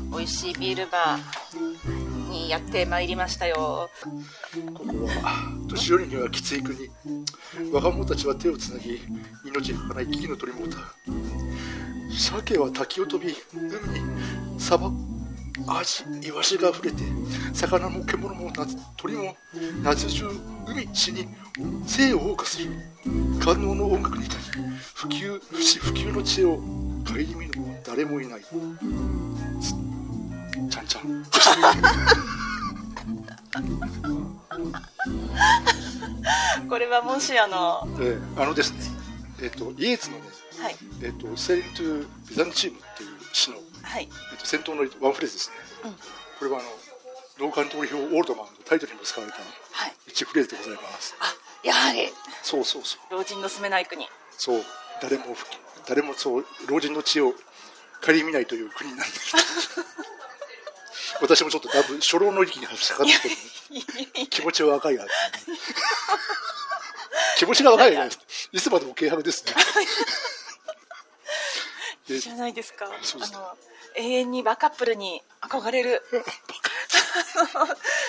[0.00, 3.90] の美味しいビールバーにやってまいりましたよ。
[4.74, 6.90] ここは年寄りにはきつい国。
[7.72, 9.00] 若者たちは手をつなぎ
[9.44, 10.80] 命に儚い危機の鳥も歌う
[12.10, 14.96] 鮭は滝を飛び海に砂漠
[15.66, 17.04] アジイワシが溢れて
[17.52, 19.36] 魚も獣も夏鳥も
[19.82, 20.28] 夏中
[20.66, 21.28] 海地に
[21.86, 22.70] 生を謳歌する
[23.40, 24.40] 官能の音楽に至り
[24.94, 26.62] 普及不死不及の知恵を顧
[27.38, 28.40] みるも誰もいない。
[30.70, 31.24] ちゃんちゃん。
[36.68, 38.78] これはもしあのえーあのですね、
[39.42, 40.22] えっ、と、イエーツのね、
[40.60, 40.76] はい。
[41.02, 45.56] えっ、と、セイントゥ・ビザンチームっていう詩の、はいえっと先頭のワンフレーズですね。
[45.84, 45.96] うん
[46.38, 46.68] これはあの、
[47.38, 51.14] ローカントリー表オールドマンのタイトルにも使われたはい一フレーズでございます。
[51.20, 51.32] あ
[51.62, 52.08] やはり
[52.42, 53.12] そうそうそう。
[53.12, 54.64] 老人の住めない国そう、
[55.00, 55.24] 誰も、
[55.86, 57.32] 誰もそう、老人の知恵を
[58.04, 59.34] 顧みないという国なんです。
[61.22, 65.06] 私もちょっとだいぶ初老の域に差し掛かって 気持ちは若いが、
[67.38, 69.54] 気持ちが若いが、いつまでも軽薄ですね。
[72.08, 73.56] でじゃないですかそうですねあの
[73.96, 76.02] 永遠にバカップルに憧れる。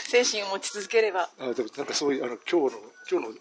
[0.08, 1.30] 精神を持ち続ければ。
[1.40, 3.34] あでもなんかそういうあの今日の今日の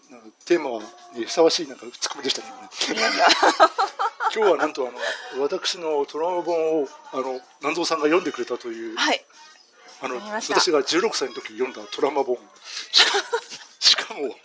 [0.45, 2.47] テーマにふさわしいなんかツッコミでしたね。
[4.35, 4.99] 今日はなんとあの
[5.41, 9.25] 私のトラウマ本をあの南蔵さんが読んでくれたという、はい。
[10.01, 12.37] あの私が16歳の時に読んだトラウマ本。
[12.91, 13.11] しか
[13.79, 14.35] しかも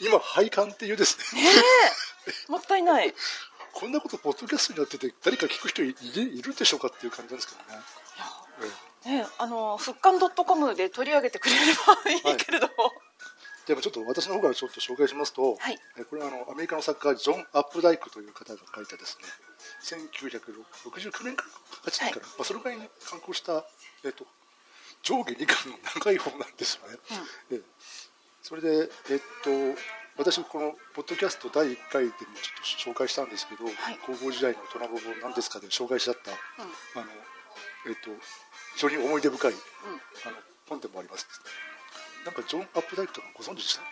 [0.00, 1.42] 今廃刊っていうですね。
[1.42, 2.50] ねえ。
[2.50, 3.14] もったいない
[3.78, 7.80] こんなことポッドキャストになってて誰か聞く人いいるんでしょうかっていう感じなんですけどね。
[9.06, 11.60] ええねえあの復刊 .com で取り上げてくれれ
[12.26, 12.92] ばいいけれども、
[13.68, 15.78] でもちょっと私の方からちょっと紹介しますと、はい。
[15.96, 19.28] えこれはあのアメリカの作家ジョン・アップダイクという方が書いたですね。
[19.84, 21.44] 1969年か
[21.84, 23.64] ら8年から、まあ、それぐらいに刊行した、
[24.04, 24.26] えっと
[25.04, 26.98] 上下2巻の長い本なんですよね、
[27.52, 27.60] ええ。
[28.42, 29.78] それで、えっと
[30.18, 33.72] 私このポッドキャスト第1回でもちょっと紹介したんですけど、い。
[34.04, 37.02] 高校時代のトラブ本なんですかで紹介しちゃった、うん。
[37.02, 37.12] あの
[37.86, 38.10] えっと
[38.74, 39.58] 非常に思い出深い、うん。
[40.26, 40.36] あの
[40.68, 41.26] 本でもあります
[42.26, 43.82] なんかジョン・アップダイクとかご存知でした？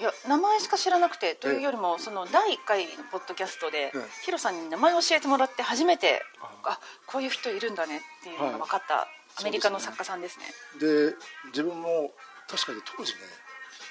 [0.00, 4.00] いや名前しか知らなくてというよりもその第1回のポッドキャストでええ。
[4.24, 6.80] ヒロさんに名前を教えてもらって初めてああ。
[7.06, 9.08] こういう人いるんだねっていうのが分かった
[9.40, 10.46] アメリカの作家さんですね。
[10.80, 11.14] で
[11.48, 12.12] 自分も
[12.48, 13.18] 確かに当時ね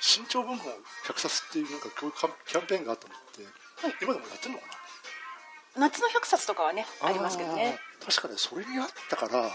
[0.06, 0.70] 新潮文庫
[1.08, 3.96] 100冊っていうなんかキャンペーンがあったのって、はい。
[4.04, 4.66] 今でもやってるのか
[5.76, 7.80] 夏の100冊とかはねなありますけどね。
[8.06, 9.50] 確かねそれにあったから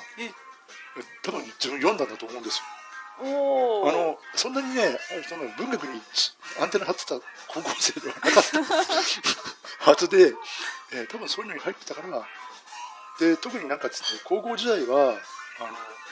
[1.22, 2.64] 多分自分読んだんだと思うんですよ。
[3.22, 6.00] あのそんなにねその文学に
[6.60, 7.14] アンテナ張ってた
[7.46, 8.32] 高校生ではなかっ
[9.84, 10.34] たはず で、
[10.92, 12.26] えー多分そういうのに入ってたから
[13.20, 15.20] で特になんかですね高校時代は
[15.60, 15.64] あ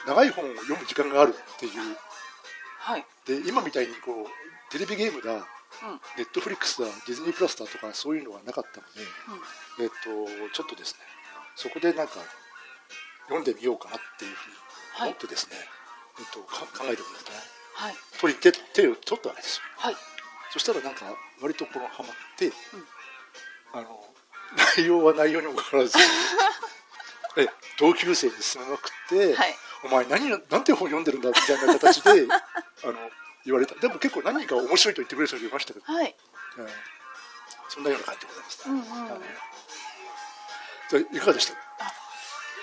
[0.06, 1.98] の長い本を読む時間があるっていう
[2.88, 3.04] はい。
[3.26, 6.00] で今みたいにこうテレビゲームだうん。
[6.16, 9.04] ネットフリックスだディズニープラスだとかそういうのがなかったので、
[9.76, 9.84] うん。
[9.84, 11.00] えっとちょっとですね
[11.54, 12.14] そこでなんか
[13.28, 15.56] 読んでみようかなっていうふうに思ってですね、
[16.18, 17.36] えっと、か考えてみるとね。
[17.76, 17.94] はい。
[18.18, 19.62] 取り手手を取ったわけですよ。
[19.76, 19.96] はい。
[20.50, 21.04] そしたらなんか
[21.42, 22.50] 割とこのハマって、
[23.74, 24.00] あの
[24.78, 25.98] 内容は内容にもかかわらず
[27.36, 27.46] え
[27.78, 32.94] 同級生に勧めまくって、はいお前何なんて本読んでるんだみたいな形であの
[33.44, 33.74] 言われた。
[33.76, 36.14] でも結構何人か面白いと言ってくれる人がいましたけど、はい。
[36.58, 36.68] えー
[37.70, 39.10] そんなような感じでございました、うんうん。
[39.10, 39.20] はい。
[40.90, 41.52] じゃあいかがでした？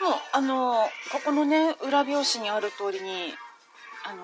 [0.04, 3.34] もうあのここのね裏表紙にある通りに
[4.04, 4.24] あの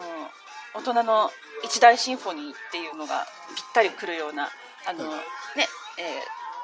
[0.74, 1.31] 大人の
[1.63, 4.50] 一大シンフォニーっていうのがぴったりくるような
[4.88, 5.19] あの、はい。
[5.59, 6.01] ねえ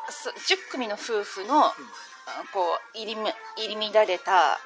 [0.09, 1.73] ーそ10組の夫婦の、あ
[2.53, 4.57] こう入りむ入り乱れた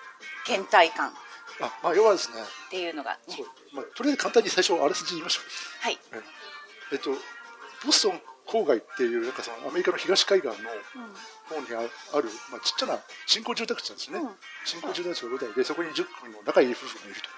[0.48, 1.10] 倦怠感。
[1.10, 1.12] っ
[1.62, 2.38] あ、まあ、要はですね
[2.70, 3.36] ていうのがね。
[3.36, 5.84] そう、まあ、とりあえず簡単に最初あらすじ言いましょう。
[5.84, 6.22] はい、え
[6.94, 7.12] えっと、
[7.86, 14.30] ボストン郊外っていうなんかそのアメリカの東海岸の方にあある、まあ、ちっちゃな新興住宅地なんですね、うん。
[14.66, 17.32] 新興住宅地が舞台でそこに10組の仲いい夫婦がいると。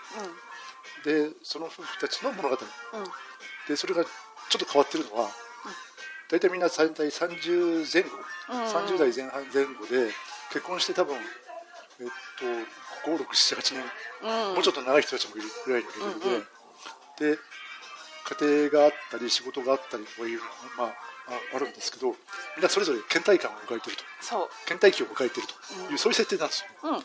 [1.03, 2.57] でその夫婦たちの物語。
[2.57, 2.99] うん。
[3.01, 3.07] うん
[3.67, 4.09] でそれがちょ
[4.57, 5.29] っと変わってるのは、
[6.29, 8.09] 大体みんな大体30前後、
[8.49, 8.63] うん。
[8.65, 10.11] 30代前半前後で
[10.51, 11.15] 結婚して多分、
[11.99, 12.07] えっ
[12.39, 13.83] と、5678年。
[14.23, 14.53] うん。
[14.55, 15.95] もうちょっと長い人たちもいるぐらいのレ
[17.19, 17.41] ベルで、で
[18.41, 20.87] 家庭があったり仕事があったりというのが、まあ、
[21.27, 22.13] ああるんですけどみ
[22.61, 24.03] んなそれぞれ倦怠感を迎えていると。
[24.21, 24.49] そう。
[24.67, 25.53] 倦怠期を迎えていると。
[25.91, 26.89] いう、そういう設定なんですよ。
[26.91, 27.03] うん。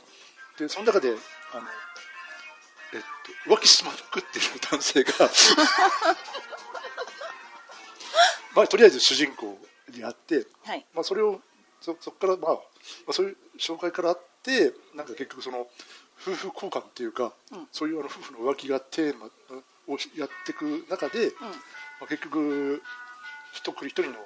[0.59, 1.17] でその中であの、
[2.95, 3.01] えっ
[3.47, 5.13] と、浮気しまくっている男性が
[8.55, 9.59] まあ、とりあえず主人公
[9.89, 10.85] にあって、はい。
[10.93, 11.41] まあ、それを
[11.81, 12.61] そそこから、まあま
[13.11, 15.67] あ、そういう紹介からあってなんか結局その
[16.21, 17.69] 夫婦交換っていうか、うん。
[17.73, 21.49] そういうあの夫婦の浮気がテーマをやっていく中で、ま
[22.05, 22.83] あ、結局
[23.53, 24.19] 一人一人の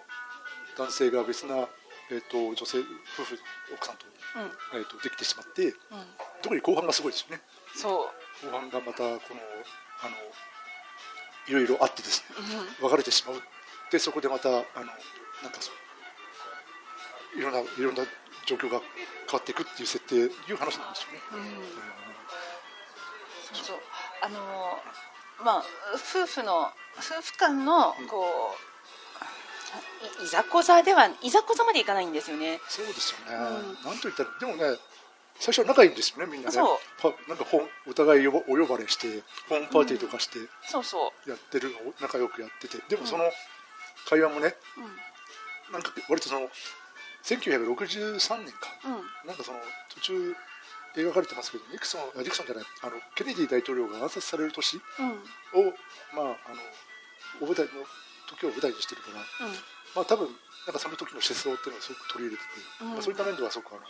[0.78, 1.68] 男性が別な、
[2.10, 3.38] えー、と女性夫婦
[3.74, 4.06] 奥さんと,、
[4.36, 4.42] うん。
[4.42, 5.74] うんえー、とできてしまってうん。
[6.42, 7.42] 特に後半がすごいですよね。
[7.74, 8.10] そ
[8.42, 8.46] う。
[8.46, 9.40] 後半がまたこの
[10.02, 10.16] あの
[11.48, 12.36] いろいろあってですね
[12.80, 12.88] うん。
[12.88, 13.42] 別れてしまう。
[13.90, 14.86] でそこでまたあの
[15.42, 18.04] なんかそういろんないろんな
[18.46, 18.80] 状況が
[19.32, 21.20] 変わっていくっていう設定いう話なんですよね。
[21.32, 21.56] うん。
[23.56, 23.66] そう。
[23.66, 23.76] そう
[24.20, 24.42] あのー
[25.42, 25.64] まあ
[25.94, 28.54] 夫婦の夫婦間のこ
[30.20, 32.60] ういいざこざではいざこざまでいかないんですよね。
[32.68, 33.90] そうですよね、うん。
[33.90, 34.78] なんと言ったらでもね
[35.40, 36.54] 最初は仲いいんですよねみんなね。
[36.54, 36.78] そう。
[37.00, 40.38] パなんか本お互いお呼ばれしてホームパーティーとかして
[40.68, 41.30] そうそう。
[41.30, 42.78] やってるのを仲良くやってて。
[42.88, 43.24] でもその
[44.08, 45.72] 会話もねうん。
[45.72, 46.48] なんか割とその
[47.24, 48.68] 1963年か。
[48.84, 49.58] うんなんかその
[49.94, 50.34] 途中
[50.96, 55.68] 描かれてますけどニクソンあニクソンじゃないあのケネディ大統領が暗殺される年うん。
[55.68, 55.72] を
[56.12, 56.60] まああの
[57.40, 57.72] お舞台の
[58.28, 59.54] 時を舞台にしてるからうん。
[59.96, 60.28] まあ多分
[60.66, 62.92] なんかその時の思想っていうのをすごく取り入れてて、うん。
[62.92, 63.82] まあ、そういった面ではすごくあの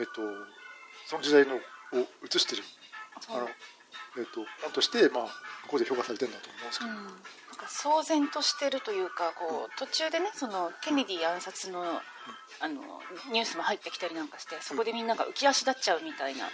[0.00, 0.22] えっと
[1.06, 1.60] その時代のを
[2.24, 2.62] 映してる
[3.28, 3.48] あの
[4.16, 5.24] えっと本としてまあ
[5.68, 7.12] ここで評価されてるんだと思うんですけど、うん、なん
[7.60, 12.00] か騒然としてるというかこう途中でねそのケネディ暗殺の
[12.60, 12.80] あの
[13.32, 16.50] ニュースも入ってきたりなんかしてそこでみんなが浮き足立っちゃうみたいな、うん。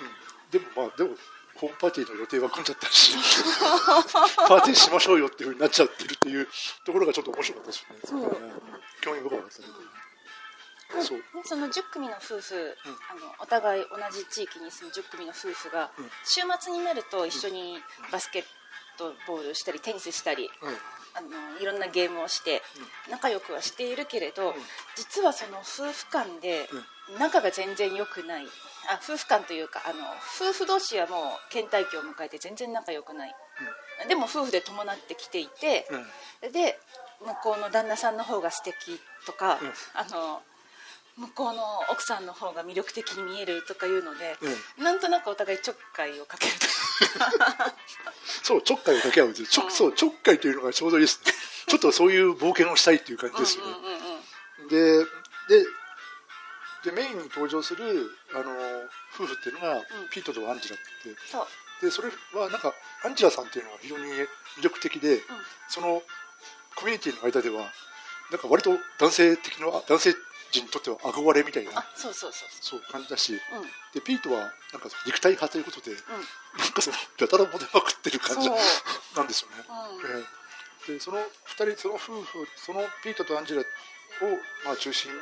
[0.50, 1.10] でもまあでも
[1.56, 3.14] ホームパーティーの予定は組んじゃったし
[4.48, 6.48] パーティーしましょうよっていうふうになっちゃってるっていう
[6.84, 8.00] ところがちょっと面白かったですよね。
[8.04, 8.20] そう。
[8.20, 8.54] ね
[9.00, 9.52] 興味深かった
[11.02, 12.76] そその10組の夫婦、
[13.10, 16.10] あのお互い同じ地域に住む10組の夫婦が、うん。
[16.24, 18.44] 週末になると一緒にバスケッ
[18.98, 20.76] トボールしたりテニスしたりうん。
[21.14, 22.62] あのいろんなゲームをして
[23.10, 24.54] 仲良くはしているけれど、
[24.94, 26.68] 実はその夫婦間で
[27.18, 28.46] 仲が全然良くない。
[28.88, 30.04] あ夫婦間というかあの
[30.38, 33.34] 夫婦同士はもう倦怠期を迎えて全然仲良くない、
[34.06, 35.88] でも夫婦で伴ってきていて、
[36.44, 36.52] うん。
[36.52, 36.78] で
[37.20, 39.72] 向こうの旦那さんの方が素敵とか、うん。
[39.94, 40.40] あの
[41.18, 44.36] 向こうの奥さんの方が魅力的に見えるとかいうので、
[44.78, 44.84] うん。
[44.84, 46.66] なんとなくお互いちょっかいをかけると
[48.44, 49.70] そうちょっかいをかけ合うんですよちょ,、うん。
[49.70, 51.32] そうちょっかいというのがちょうどいいですね
[51.66, 53.74] ちょっとそういう冒険をしたいっていう感じですよね、
[54.70, 55.66] でで
[56.84, 58.52] でメインに登場するあの
[59.14, 59.84] 夫婦っていうのが、ん。
[60.10, 61.46] ピートとアンジェラってそう。
[61.80, 62.72] でそれはなんか
[63.04, 64.28] アンジェラさんっていうのは非常に魅
[64.62, 65.22] 力的で、
[65.68, 66.02] その
[66.76, 67.72] コミュニティの間では
[68.30, 70.14] なんか割と男性的な男性
[70.50, 71.78] 陣にとっては憧れみたいな。
[71.78, 72.80] あそうそうそうそう。
[72.90, 73.38] 感じだし。
[73.50, 75.94] そう、うん、でピートはなんか肉体派ということで、う
[76.58, 78.56] なんかそのやたらモテまくってる感じな
[79.24, 79.56] んですよね。
[79.58, 80.20] ん。
[80.20, 80.24] え
[80.88, 80.92] え。
[80.94, 81.26] でその2
[81.72, 83.64] 人その夫婦そのピートとアンジェラを、
[84.64, 85.18] まあ、中心に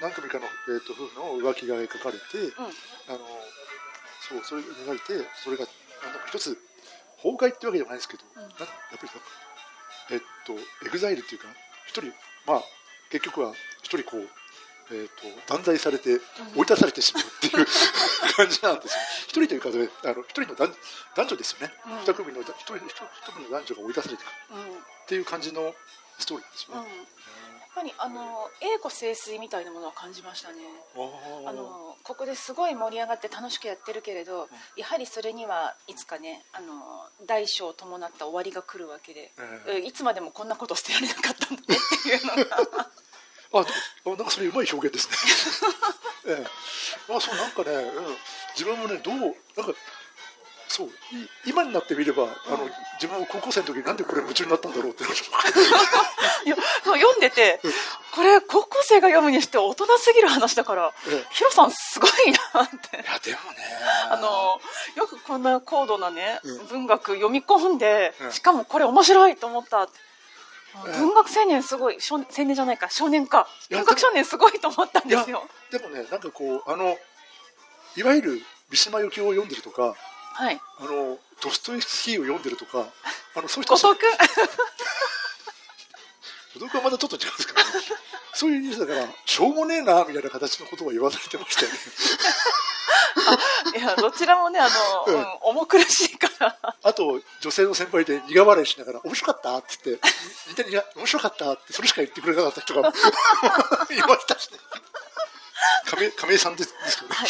[0.00, 2.64] 何組かの、えー、と夫婦の浮気が描かれて、うん。
[2.66, 2.72] うん
[3.08, 3.18] あの
[4.26, 5.66] そうそれが描いてそれが
[6.02, 6.56] なんか一つ
[7.22, 8.42] 崩壊ってわけではないですけど、うん。
[8.42, 8.66] なんかや
[8.96, 9.10] っぱり
[10.12, 10.54] えっと
[10.86, 11.48] exile っていうか
[11.86, 12.12] 一人
[12.46, 12.62] まあ
[13.10, 13.52] 結局は
[13.82, 14.28] 一人こう
[14.90, 16.20] えー、と断罪されて
[16.56, 17.66] 追い出されてしまうっていう
[18.36, 19.00] 感じなんですよ。
[19.28, 20.74] 一人というかねあの一人の男
[21.16, 21.74] 男女ですよね。
[21.86, 21.98] うん。
[22.00, 24.62] 二組の一人一組の男女が追い出されていくうん。
[24.62, 25.74] っていう感じの
[26.18, 26.96] ストーリーですようん、ね。
[26.96, 30.62] やっぱりあの栄枯盛衰みたいなものは感じましたね。
[30.96, 39.32] ああのここですごい盛り上がって楽しくやってるけれど、やはりそれにはいつかねあの大小を伴った終わりが来るわけで、
[39.66, 39.78] ええ。
[39.80, 42.90] いつまでもこんなことしてられなかったんだねっていうのが
[43.60, 45.16] あなんかそれうまい表現ですね。
[46.36, 48.16] ええ、あそうなんかね、うん、
[48.54, 49.78] 自分もねどうなんか
[50.68, 50.90] そうい
[51.46, 52.68] 今になってみればあの
[53.00, 55.04] 自分も高校生の時になんでこれ夢中になったんだろうって。
[56.44, 57.60] いや読んでて
[58.12, 61.26] これ高校生が読むにして大人すぎる話だからええ。
[61.30, 62.10] ヒロさんすごい
[62.54, 62.96] なって。
[62.96, 63.58] いやでもね。
[64.10, 64.60] あの
[64.96, 66.66] よくこんな高度なね、うん。
[66.66, 68.32] 文学読み込んで、うん。
[68.32, 69.88] しかもこれ面白いと思った、うん
[70.82, 72.88] 文学青年すごい少青年じゃないか。
[72.90, 73.46] 少年か。
[73.70, 75.44] 文学少年すごいと思ったんですよ。
[75.70, 76.96] でもねなんかこうあの
[77.96, 79.94] いわゆる三島由紀夫を読んでるとか
[80.34, 80.60] はい。
[80.78, 82.86] あのドストエフスキーを読んでるとか
[83.36, 84.10] あのそういう人後藤君
[86.54, 86.74] 孤独？
[86.78, 87.64] はまだちょっと違うんですけど、ね、
[88.32, 91.78] そういうニュースだからしょうもねえなみたいな形のことを言わされてましたよね
[93.76, 94.68] いやどちらもねあ
[95.06, 95.20] の、うん。
[95.20, 96.56] うん重苦しいから。
[96.82, 100.08] あと女性の先輩で苦笑いしながら面白かったって言って
[100.48, 102.94] 似てるや面白かったってそれしか言ってくれなかった人が いま
[104.18, 104.58] したしね。
[105.86, 107.28] 亀亀井さんですですけどね、はい。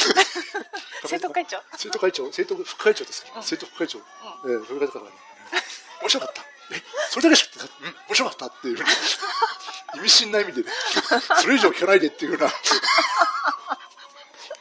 [1.07, 1.59] 生徒会長。
[1.77, 5.11] 生徒会長生徒副会長ですから、生徒副会長、ええそれがだから、ね、
[6.01, 6.43] 面白かった。
[6.71, 8.79] えそれだけしかうん面白かったっていう
[9.97, 10.73] 意味深な意味でね。
[11.41, 12.53] それ以上聞かないでっていうような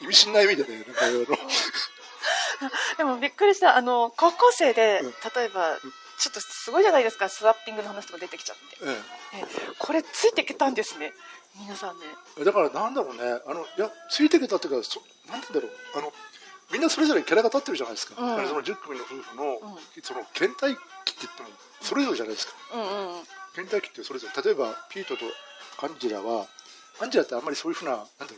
[0.03, 1.25] 意味深な意味でねなんかあの
[2.97, 3.75] でもびっくりした。
[3.75, 5.11] あの高校生で、うん。
[5.35, 5.77] 例えば
[6.19, 7.27] ちょっとすごいじゃないですか。
[7.29, 8.63] スワッピングの話とか出てきちゃって。
[8.85, 9.45] ええ
[9.79, 11.13] これついてきたんですね。
[11.59, 12.05] 皆さんね。
[12.39, 13.21] え、だからなんだろうね。
[13.45, 15.99] あのいやついてきたっていうかそなんて言うんだろう。
[15.99, 16.13] あの
[16.71, 18.47] みんなそれぞれキャラが立ってるじゃないですか、うん。
[18.47, 19.77] その10組の夫婦の、うん。
[20.01, 21.49] その倦怠期って言っても
[21.81, 22.53] それぞれじゃないですか。
[22.73, 23.23] うんうんうん。
[23.55, 24.43] 倦怠期ってそれぞれ。
[24.43, 25.25] 例えばピートと
[25.85, 26.47] アンジェラは
[27.01, 28.35] アンジェラってあんまりそういうふうななんだろ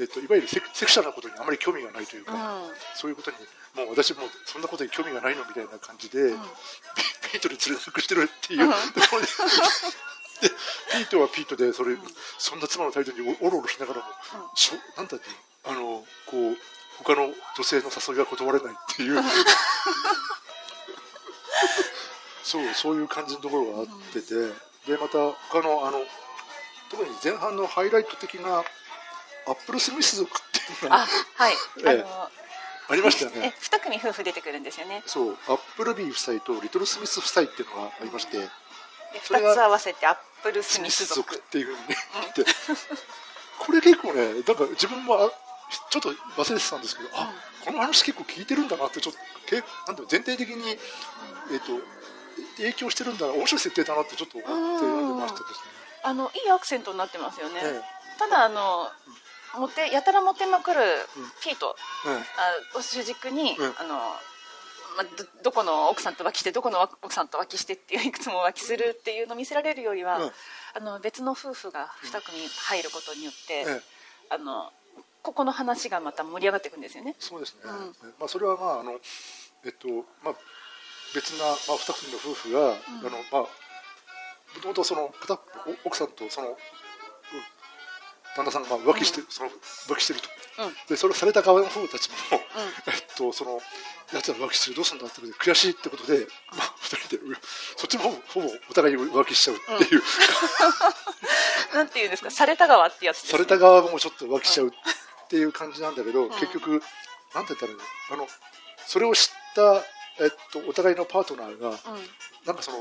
[0.00, 2.62] えっと、いわゆるセクセクシャルなことにあまり興味がないというか、
[2.94, 3.36] そういうことに
[3.74, 6.38] もう私もそんなことに興味がないのみたいな感じで、うん。
[7.30, 8.70] ピートに連れなくしてるっていう、うん。
[8.70, 8.76] と
[9.10, 9.26] ころで。
[10.40, 10.48] で
[10.92, 11.96] ピートはピートでそれ、
[12.38, 14.06] そんな妻の態度におおろおろしながらも、
[14.54, 15.26] しょなんだって
[15.66, 16.56] あのこう
[16.98, 17.26] 他の
[17.56, 19.20] 女性の誘いは断れないっていう。
[22.44, 24.34] そうそういう感じのところがあってて、
[24.86, 25.18] でまた
[25.50, 25.98] 他のあの
[26.90, 28.64] 特に前半のハイライト的な
[29.48, 31.88] アップル・スミス族っていうのがあはい、 ええ。
[31.90, 32.30] あの
[32.90, 33.54] ありましたよえね。
[33.60, 35.02] 2組夫婦出てくるんですよね。
[35.06, 35.38] そう。
[35.48, 38.50] アップルビー夫妻とリトル・スミス夫妻っていうのがありまして、で
[39.22, 41.58] それが2つ合わせてアップルススミス族族って。
[41.58, 41.96] いうふうにね
[42.36, 42.54] 言って、
[43.58, 45.30] これ結構ね、なんか自分もあ
[45.90, 47.30] ちょっと忘れてたんですけど、あ
[47.64, 51.78] この話結構聞いてるんだなって、ちょっとけなんだろう全体的に、えっと
[52.56, 54.86] 影響してるんだな、面白い設定だなってちょっと思って
[55.20, 55.78] ましたですね。
[56.04, 57.80] あのいいアクセントになってますよね、え。
[58.18, 58.90] ただあの
[59.56, 61.30] モテやたらモテまくるうん。
[61.42, 61.76] ピート、
[62.06, 62.12] ええ
[62.74, 63.74] あを主軸に、うん。
[63.78, 63.98] あの
[64.96, 65.10] まど
[65.44, 70.32] どこの奥さんと浮気してどこの奥さんと浮気してっていういくつも浮気するっていうのを見せられるよりは、うん。
[70.74, 73.82] あの別の夫婦が2組入ることによって、ええ
[74.30, 74.70] あの
[75.22, 77.14] ここの話がまた盛り上がっていくんですよね。
[77.18, 77.74] そうですね、うん。
[78.18, 78.92] まあ、それはまああの、
[79.64, 79.88] えっと
[80.22, 80.34] まあ、
[81.14, 83.48] 別な、まあ、2組の夫婦が、あのまあ、も
[84.62, 85.12] ともとその
[85.84, 86.54] 奥さんとその、うん
[88.38, 89.50] 旦那さんがまあ浮気して,、その
[89.88, 90.28] 浮気してると。
[90.64, 90.74] うん。
[90.88, 92.92] でそれをされた側の夫婦たちも、うん。
[92.92, 93.60] えっと、その
[94.12, 96.26] やつら浮気してるどうするんだってことで悔しいってことで、
[96.56, 97.36] まあ、2人でう
[97.76, 100.02] そっちもほぼほぼお互いに浮気しちゃうっていう、
[101.74, 102.30] なんていうんですか？
[102.30, 106.30] された側ってやつね、された側もちょっと浮気しちゃうっていう感じなんだけど、ん。
[106.30, 106.82] 結局
[107.34, 107.82] なんて言ったらいいの？
[108.12, 108.28] あの
[108.86, 109.84] それを知った、
[110.24, 111.76] えっと、お互いのパートナーがうん。
[112.46, 112.78] なんかその、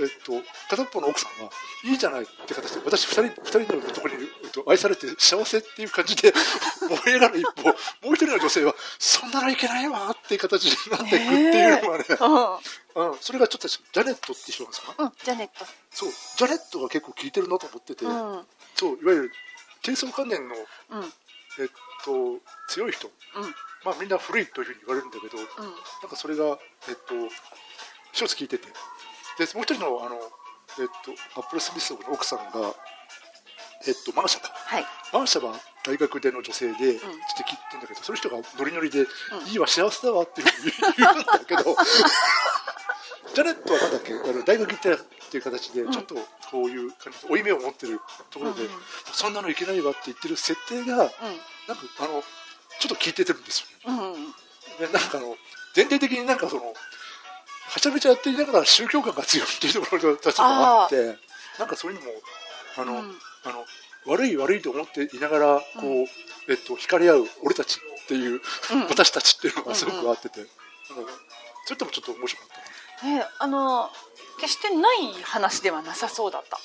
[0.00, 0.32] えっと、
[0.68, 1.50] 片っぽの奥さんは
[1.84, 6.32] いいじゃないって形で私2人二人のところに、えっと、愛されて幸せっていう感じで
[6.88, 12.04] 燃え上がる一方もう一人の女性はそんなのいけないわっていう形になっていくっていうのがね、
[12.94, 14.94] うん、それがちょっとジャネットって人なんですか？
[14.98, 15.66] うん、うん、ジャネット。
[15.92, 16.10] そう。
[16.36, 18.32] ジャネットが結構効いてるなと思ってて、うん。
[18.32, 19.32] うんそういわゆる
[19.82, 20.54] 低層関連の
[20.90, 21.12] うん。
[21.58, 21.68] えっ
[22.04, 22.38] と、
[22.68, 23.10] 強い人、
[23.84, 27.14] まあ、みんな古いというふうに言われるんだけど、なんかそれが、えっと、
[28.12, 28.68] 一つ聞いてて、
[29.40, 30.16] でもう一人のあの、
[30.78, 32.74] えっと、アップル・スミスの奥さんが、
[33.88, 34.52] えっと、マーシャか。
[34.52, 34.84] はい。
[35.14, 39.06] マーシャは大学での女性で、ちょっと聞いてんだけど、その人がノリノリで、
[39.48, 40.46] いいわ、幸せだわっていう
[40.98, 41.64] 言うんだけど、
[43.32, 44.96] ジャネットはなんだっけ、あの大学行ってっ
[45.30, 46.16] ていう形で、ちょっと
[46.50, 48.82] こういう感じで、負い目を持ってるところで、うんうん。
[49.10, 51.14] そんなのいけないわって言ってる設定が、なんか
[52.00, 52.22] あの
[52.78, 54.88] ちょっと聞いててるんですよね。
[54.92, 55.34] なんかあの
[55.72, 56.74] 全体的になんかその
[57.70, 61.16] はちゃめちゃやっていながら宗教感が強いっていうところたちがあって
[61.58, 62.12] なんかそういうのも
[62.76, 63.14] あの、うん。
[63.44, 63.64] あの
[64.06, 68.40] 悪い悪いと思っていながらこう、えっと惹かれ合う俺たちっていう、
[68.72, 68.86] うん。
[68.88, 71.12] 私たちっていうのがすごくあってて、なんか
[71.64, 72.48] それともちょっと面白かっ
[73.00, 73.14] たな。
[73.14, 73.90] ねあの
[74.40, 76.58] 決してない話ではなさそうだった。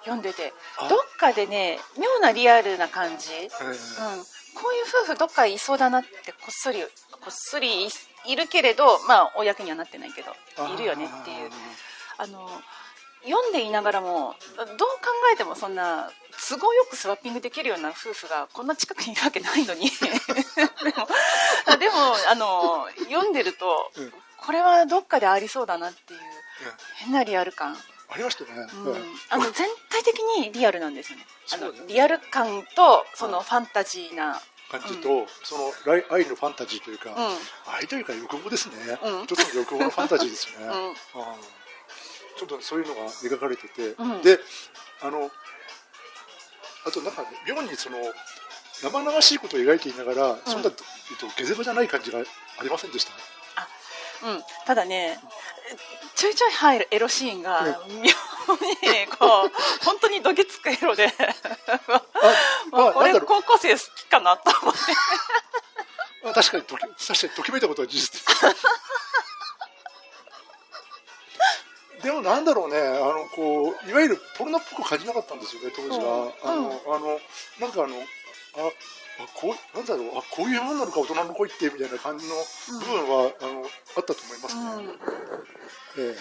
[0.00, 0.52] 読んでて。
[0.78, 0.88] あ。
[0.88, 6.88] どっかでね妙なリアルな感じ、うん、えーこういう夫婦どっかいそうだなってこっそりこ
[7.28, 7.88] っそりい
[8.26, 10.32] いるけれどまあ公にはなってないけど
[10.74, 11.50] いるよねっていう。
[12.18, 12.48] あの
[13.24, 14.76] 読んでいながらもどう考
[15.32, 16.10] えてもそんな
[16.48, 19.88] 都合よくスワッピングできるような夫婦がこんな近くにいるわけないのに。
[19.94, 20.06] で
[21.70, 21.94] もでも
[22.28, 24.12] あの読んでると、うん。
[24.38, 27.76] これはどっかでありそうだなっていうえー変なリアル感、
[28.12, 28.50] ありましたね。
[28.84, 28.92] うん。
[28.92, 29.00] はい。
[29.30, 29.52] あの全
[29.90, 31.26] 体的にリアルなんですよね。
[31.52, 33.44] あのリアル感とそのうん。
[33.44, 34.40] ファンタジーな、
[34.70, 37.74] 感じと、その来愛のファンタジーというか、うん。
[37.74, 39.24] 愛というか欲望ですね、うん。
[39.24, 40.88] 一つの欲望のファンタジーですよね、 うん。
[40.88, 40.94] うん
[42.34, 44.22] ちょっとそういうのが描かれてて、うん。
[44.22, 44.40] で
[45.02, 45.30] あの
[46.84, 47.98] あとなんか、ね、妙にその
[48.82, 53.12] 生々しいことを描いていながら、そんな、えっと、ゲゼバじゃない感じがありませんでした？
[54.26, 55.20] うん、ただね
[56.14, 58.10] ちょいちょい入るエロシーンがう妙に
[59.18, 61.06] こう本当にどぎつくエロで。
[61.06, 61.10] あ、
[62.70, 64.80] まあ、まあこれ高校生好きかなと思って。
[66.22, 68.22] まあ、確かにとき確かにときめいたことは事実
[72.02, 76.48] で もなんだろうねあのこういわゆるポルノっぽく感じなかったんですよね当時は、う。
[76.48, 77.20] んあのあの
[77.58, 77.96] なんかあの
[78.56, 82.34] ああこうなんだろうあこういうもんなのか大人の恋ってみたいな感じの
[82.80, 83.64] 部分は、あの
[83.96, 84.90] あったと思いますね、うん。
[84.90, 86.16] ええ。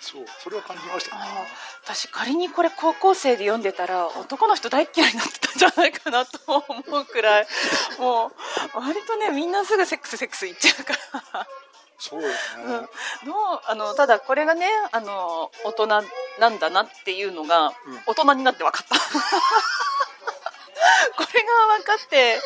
[0.00, 1.22] そうそれは感じましたね。
[1.82, 7.46] 私仮にこれ高校生で読んでたら男の人大っ嫌いになってたんじゃないかなと思うくらい。
[7.98, 8.32] もう
[8.78, 10.94] 割とねみんなすぐセックスセックス言っちゃうか
[11.34, 11.48] ら。
[11.98, 12.86] そうですね、うん、どう
[13.66, 15.86] あのただこれがねあの大人
[16.38, 17.72] なんだなっていうのが、うん。
[18.06, 18.96] 大人になって分かった。
[18.96, 19.00] こ
[21.32, 22.40] れが分かって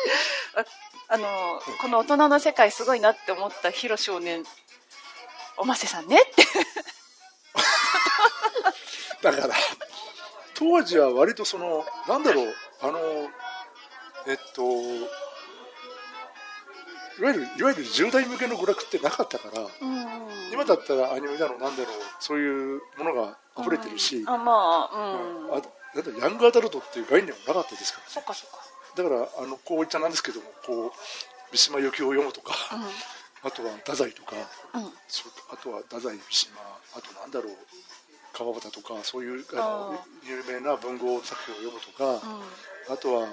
[0.55, 0.65] あ
[1.13, 4.45] あのこの大人の世界すごいなって思ったヒロ少年
[5.57, 6.43] おませさんねって。
[9.21, 9.53] だから
[10.55, 12.99] 当時は割とそのなんだろうあの
[14.27, 14.63] えっと
[17.19, 19.67] いわゆるいわゆる10代向けの娯楽ってなかったから
[20.51, 25.61] 今だったらアニメだのなんだろうそういうものが溢れてるし、あまあうん、あ
[25.95, 28.57] なんだヤングアダルトっていう概念もなかったですからそっかそっか。
[28.95, 30.91] だからあのこう言っちゃなんですけどもこう
[31.51, 32.53] 三島由紀夫を読むとか、
[33.43, 34.35] あとは太宰とか
[34.73, 34.91] うん。
[35.51, 36.59] あとは太宰三島
[36.95, 37.55] あとなんだろう
[38.33, 42.23] 川端とかそういうあのあ有名な文豪作品を読むとか、
[42.93, 43.27] あとは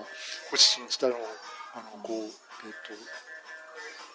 [0.50, 1.16] 星新一太郎
[1.74, 2.30] あのこう、えっと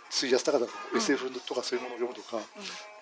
[0.10, 2.44] 水安高田の SF とかそういうものを読むとか、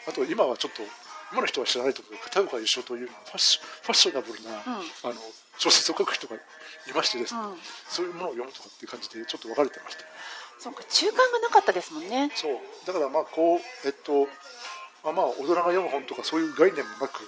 [0.08, 0.84] あと今はちょっと
[1.32, 5.12] 今の人は知らないと思うけど片岡義雄というファッショファッショナブルな、うん。
[5.12, 5.22] あの
[5.58, 6.40] 小説を書く人がい
[6.96, 7.58] ましてですね、うん。
[7.88, 10.04] そういうものを読むとかっていう感じでちょっと分かれてました
[10.60, 12.30] そうか中間がなかったですもんね。
[12.36, 12.60] そう。
[12.86, 14.28] だからまあこうえっと
[15.04, 17.26] まあまあ大人が読む本とかそういう概念もなく、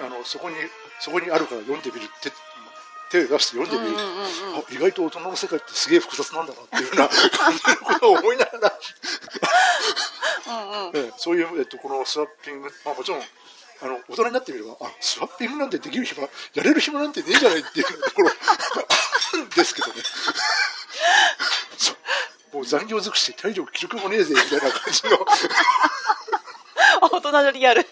[0.00, 0.56] あのそこに
[0.98, 2.32] そこにあるから読んでみるって
[3.10, 4.30] 手を出して読んでみる、うんうんうん
[4.70, 8.78] 意外と大人の世界ってすげえ複雑なんだなっていうような 感じのことを思いながら、
[10.88, 13.22] うん えそういう、えっと、このスワッピング、まあ、もちろん
[13.82, 16.28] あの大人になってみればあスワッピングなんてできる暇や
[16.62, 19.94] れる暇なんてねえじゃないっていうところあるんですけどね。
[22.52, 25.18] もう残業尽くして体力気力もねえぜみたいな感じの。
[27.00, 27.82] 大人のリアル。
[27.82, 27.84] い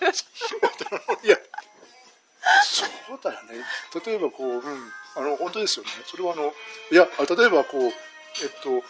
[1.28, 1.38] や
[2.64, 3.64] そうだよね。
[4.04, 5.90] 例えばこう、うん、あの本当ですよね。
[6.06, 6.52] それはあの
[6.90, 7.92] いやあ例えばこうえっ
[8.62, 8.82] と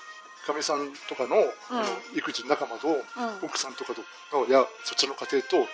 [0.49, 1.37] かみさんとかの,、
[2.17, 3.03] 育児仲間と、ん。
[3.45, 4.01] 奥さんとかと
[4.51, 5.69] やそちらの家庭と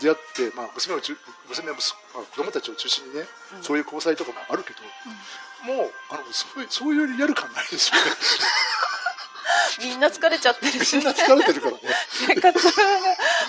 [0.00, 1.00] 出会って、まあ、娘を
[1.48, 1.78] 娘を、ま
[2.20, 3.24] あ、子供たちを中心にね、
[3.62, 4.82] そういう交際とかもあるけど、
[5.72, 8.10] もうあのそういうそういうリアル感ないですよね。
[9.78, 10.96] みんな疲れちゃってるし。
[10.96, 11.80] みんな疲れてるからね。
[12.26, 12.72] 生活が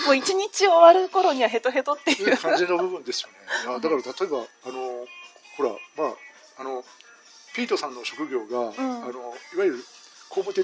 [0.06, 3.36] もう一日終わる頃にはヘトヘトっていいうう感じの部分ですよね。
[3.64, 5.08] いやだから例えばあの
[5.56, 6.14] ほらま
[6.58, 6.84] ああの
[7.54, 9.04] ピートさんの職業が、ん。
[9.04, 9.86] あのいわゆる
[10.38, 10.64] 工務店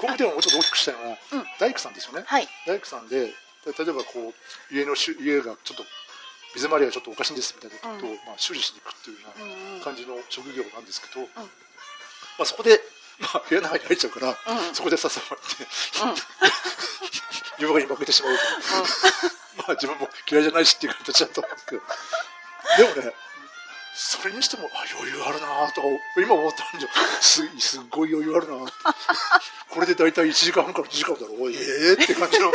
[0.00, 1.46] 工務店をもうちょっと大きくしたような、うん。
[1.60, 2.24] 大工さんですよね。
[2.26, 2.48] はい。
[2.66, 3.32] 大工さんで
[3.64, 4.34] で例えばこう
[4.74, 5.84] 家の家がちょっと
[6.54, 8.16] 水回りがちょっとおかしいんですみたいなことを、うん。
[8.24, 9.80] まあ、修理しに行くっていうよううんうなん。
[9.84, 11.42] 感じの職業なんですけど、ま
[12.40, 12.80] あ、そこで、
[13.20, 14.36] まあ、部屋の中に入っちゃうから、うん。
[14.74, 15.48] そこでささまれて、
[17.60, 18.48] 夜中に負けてしまうという。
[19.56, 21.82] まあ自分も嫌いじゃないしっていう形だと思うんですけど、
[22.94, 23.14] でもね、
[23.98, 26.88] それにしても、あ、余裕あるなとか、今思ったんじゃ、
[27.22, 28.56] すすっごい余裕あるな。
[29.70, 31.32] これで大体1時間半から2時間だろ。
[31.32, 31.54] う、え
[31.92, 32.52] えって感じの、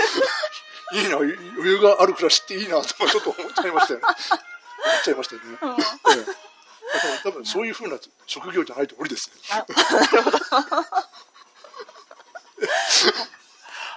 [0.94, 4.06] いいな、余裕がある暮らしっていいなとかちょっと思っちゃいましたよね。
[4.06, 4.18] 思っ
[5.04, 5.48] ちゃいましたよね。
[5.52, 6.18] ええ。
[6.22, 9.36] だから多分そういうふうな職業じゃないと無理ですね。
[9.50, 10.38] あなるほど。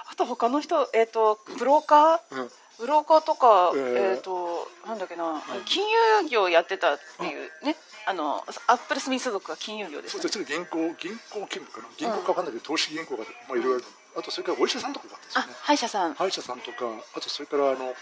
[0.09, 2.19] あと他の人えっ、とブローカー？
[2.31, 5.83] うんブローカーとか、えええっ、となんだっけな、金
[6.23, 8.13] 融業やってたっていうねあ。
[8.13, 10.51] のアップルスミス族は金融業でした、ね、そうです。
[10.51, 13.85] ね、銀行、銀行勤務かな、銀行かわかんないけど、投資銀行が、まあ、いろいろ
[14.17, 15.59] あとそれからお医者さんとかがあったんあですよね。
[15.63, 16.13] 歯医者さん。
[16.13, 16.77] 歯医者さんとか、
[17.15, 17.93] あとそれからあの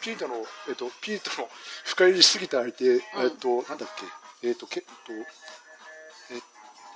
[0.00, 0.34] ピートの、
[0.68, 1.48] えっと、ピートの
[1.84, 3.88] 深入りしすぎた相手、えっと、なんだっ
[4.40, 5.12] け、えっと、けえっと、
[6.34, 6.42] えっ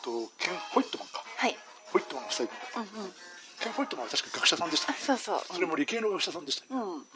[0.03, 1.59] と、ケン・ホイットマンか、はい。
[1.93, 3.13] ホイットマンの最後、うんうん
[3.63, 4.93] ケン・ホイットマンは確か学者さんでした。
[4.93, 4.99] あね。
[5.01, 5.41] そうそう。
[5.55, 6.69] それも理系の学者さんでしたね。
[6.73, 7.01] うん、うん。
[7.01, 7.07] だ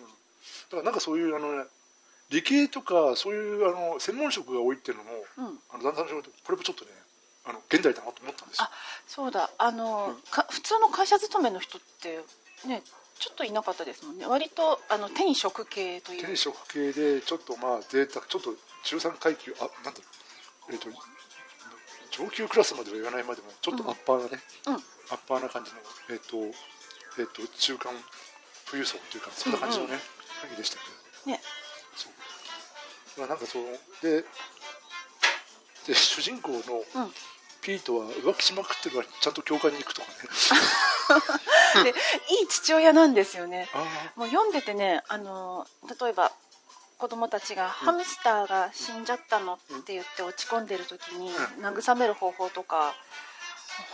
[0.70, 1.64] からなんかそういうあの、ね、
[2.30, 5.58] 理系とかそういうあの専門職が多いっていうのも、うん。
[5.70, 6.12] あのだんだんこ
[6.50, 6.90] れもちょっとね
[7.44, 8.64] あの現代だなと思ったんですよ。
[8.64, 8.70] あ
[9.06, 9.50] そうだ。
[9.58, 12.20] あの、か普通の会社勤めの人って
[12.66, 12.82] ね
[13.18, 14.26] ちょっといなかったですもんね。
[14.26, 16.18] 割とあの手に職系という。
[16.20, 18.54] 転職系でちょっとまあ贅沢ちょっと
[18.84, 20.06] 中産階級あなんだろ
[20.68, 20.72] う。
[20.72, 20.88] えっ、と
[22.10, 25.78] 上級クラスまでは言わないまでもちょっとアッパーなね、うんアッパーな感じの
[26.10, 26.36] えっ、と
[27.18, 27.92] えっ、と中間
[28.66, 29.98] 富裕層というかそんな感じのね、
[30.40, 30.82] 感じでしたけ
[31.26, 31.40] どね。
[31.94, 33.20] そう。
[33.20, 33.64] まあなんかそう
[34.02, 34.24] で
[35.86, 37.12] で主人公のうん。
[37.66, 40.06] ピートは浮気しまくってるからちゃんと教会に行くとか
[41.82, 41.82] ね。
[41.82, 43.68] でいい父親なんですよね。
[43.74, 43.78] あ
[44.14, 45.66] もう読んでてねあの
[46.00, 46.30] 例えば
[46.98, 52.94] 子供たちがハムスターが死んじゃったのって言って落ち込んでる時にう慰める方法とか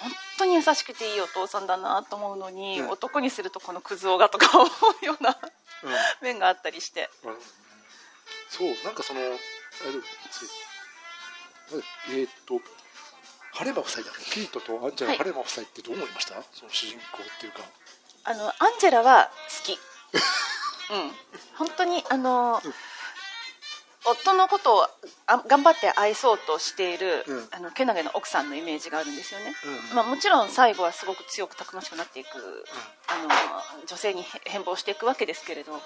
[0.01, 2.91] 本当に優しくていいお父さんだなと思うのに、うん。
[2.91, 4.67] 男にするとこのクズ男がとか思
[5.03, 5.91] うようなうん。
[6.23, 7.09] 面があったりして。
[7.25, 7.35] うん。
[8.49, 12.61] そうなんかそのえーっと
[13.53, 15.19] ハレマ夫妻だピートとアンジェラ、はい。
[15.19, 16.43] ハレマ夫妻ってどう思いました？
[16.53, 17.61] その主人公っていうか。
[18.25, 19.73] あのアンジェラは好き。
[19.73, 21.11] うん。
[21.57, 22.73] 本当にあの、うん
[24.05, 24.83] 夫のことを
[25.27, 27.49] あ頑張って愛そうとしている、うん。
[27.53, 29.55] あのけなげな奥さんのイメージがあるんですよね、
[29.91, 29.97] うん。
[29.97, 32.29] まあ、もちろん最後はすごく強くたくましくなっていく、
[33.09, 35.83] あの女性に変貌していくわけですけれど、まあ、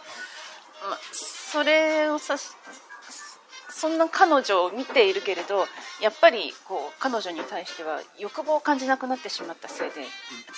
[1.13, 2.37] それをさ
[3.69, 5.67] そんな彼女を見ているけれど
[6.01, 10.07] やっぱりこう彼女に対しては欲望を感じなくなってしまったせいで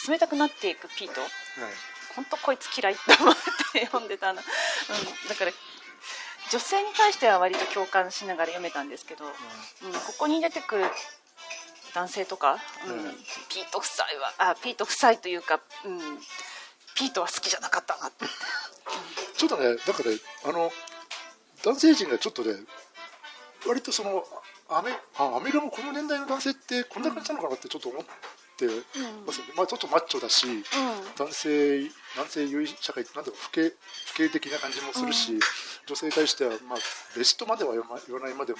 [0.09, 1.21] 冷たくなっていくピート。
[1.21, 1.31] はい。
[2.15, 3.35] 本当こいつ嫌いって思っ
[3.73, 5.53] て読んでたの、うん、だから
[6.51, 10.85] 女性に対しては割と共感しながら読めたんですけど、うん、ここに出てくる
[11.95, 13.03] 男性とか、うんうん。
[13.49, 15.99] ピート夫妻はあピート夫妻というか、うん、
[16.95, 18.25] ピートは好きじゃなかったなって、
[19.37, 20.73] ちょっとねなんかねあの
[21.63, 22.55] 男性陣がちょっとね
[23.67, 24.27] 割とその
[24.69, 28.05] アメあアメリカもこの年代の男性ってこんな感じなのかなってちょっと思っ
[28.59, 28.67] て
[29.25, 30.63] ますよね、まあ、ちょっとマッチョだしうん。
[31.17, 35.41] 男性男性優位社会なんだろう不敬不敬的な感じもするし、うん。
[35.87, 36.79] 女性に対しては、まあ、
[37.17, 38.59] ベストまでは言わないまでも、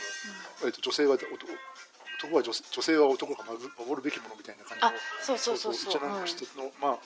[0.65, 3.45] えっと女性は男男は女性女性は男が
[3.79, 6.03] 守るべきものみたいな感じのあそうそうそうそう。
[6.81, 6.99] まあ、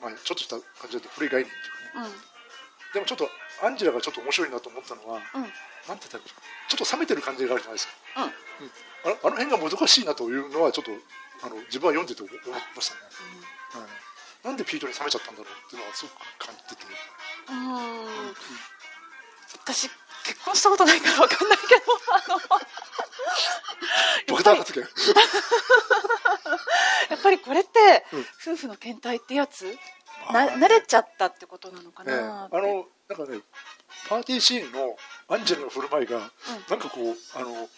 [0.00, 2.08] まあちょっとした感じだと古い概念っていうかね。
[2.08, 2.30] うん。
[2.92, 3.30] でもちょっと
[3.62, 5.42] アンジェラがちょっと面白いなと思ったのは、うん。
[5.42, 5.52] なんて
[5.88, 8.24] 言ったらちょっと冷めてる感じがあるじゃないですか、うん。
[8.24, 8.70] うん。
[9.04, 10.90] あのあの辺がもどかしいなというのはちょっと
[11.42, 12.34] あの自分は読んでて思い
[12.76, 13.00] ましたね、
[13.72, 13.88] はい
[14.42, 16.88] なんでピートに冷めちゃったんだろうっていうのはすごく感じてて、
[17.50, 18.34] うんうん
[19.62, 19.90] 私
[20.24, 22.40] 結婚したことないから分かんないけどあの。
[24.28, 24.84] 爆弾発言
[27.10, 27.68] やっぱりこれって、
[28.12, 28.24] うん。
[28.54, 29.66] 夫婦の検体ってやつ
[30.32, 33.40] な慣れちゃったってことなのかね、なって、あのなんかね
[34.08, 34.96] パーティーシーンの
[35.28, 36.30] アンジェラの振る舞いが、
[36.68, 37.68] なんかこうあの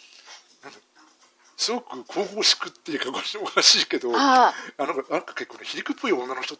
[1.63, 6.57] すごく神々しくっていうかおかしいけどああなんか結構ね皮肉っぽい女の人っ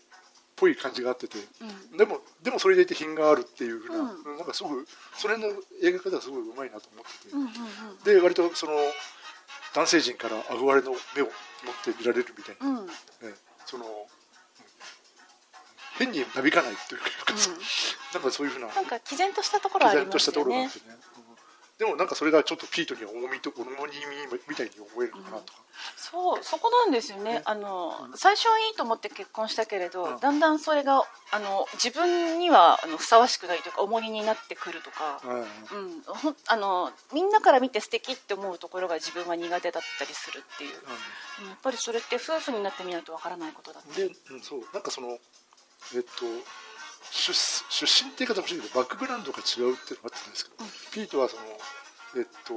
[0.55, 5.47] ぽい感じがあってて、あ、うん、でもでもそれでいて品があるっていうふうな、うなんかすごくそれの
[5.81, 7.53] 描き方がすごいうまいなと思ってて、うんうんうん。
[8.05, 8.73] で割とその
[9.75, 11.33] 男性陣から憧れの目を持っ
[11.83, 12.77] て見られるみたいな、うん。
[12.77, 12.93] うんね
[13.65, 13.91] そのうん
[15.99, 17.07] 変になびかないというか、
[18.13, 21.12] なんかそういうふうななんか毅然としたところあり毅然としたますよねところがあってね、うん
[21.79, 23.71] でもなんかそれがちょっとピートには重みと重み
[24.47, 25.59] みたいに思えるのかなとか、
[25.97, 27.23] そうそこなんですよね。
[27.23, 27.41] ね。
[27.45, 36.03] あの、最初はいいと思って結婚したけれど、うんだんだんそれがあの自分にはあのふさわしくないというか重荷になってくるとか、うん。
[36.47, 40.71] あのみんなから見て素敵って思うところが自分は苦手だったりするっていう、
[41.41, 41.49] うん。
[41.49, 44.61] やっぱりそれって夫婦になってみないとわからないことだったで、うん、そう。
[44.73, 45.17] なんかその
[45.95, 46.25] えっと
[47.11, 50.69] 出出身って言い方もしいけどバックグラウンドが違うっていうのがあったんですけど、うん。
[50.91, 51.43] ピートはその
[52.17, 52.55] えっと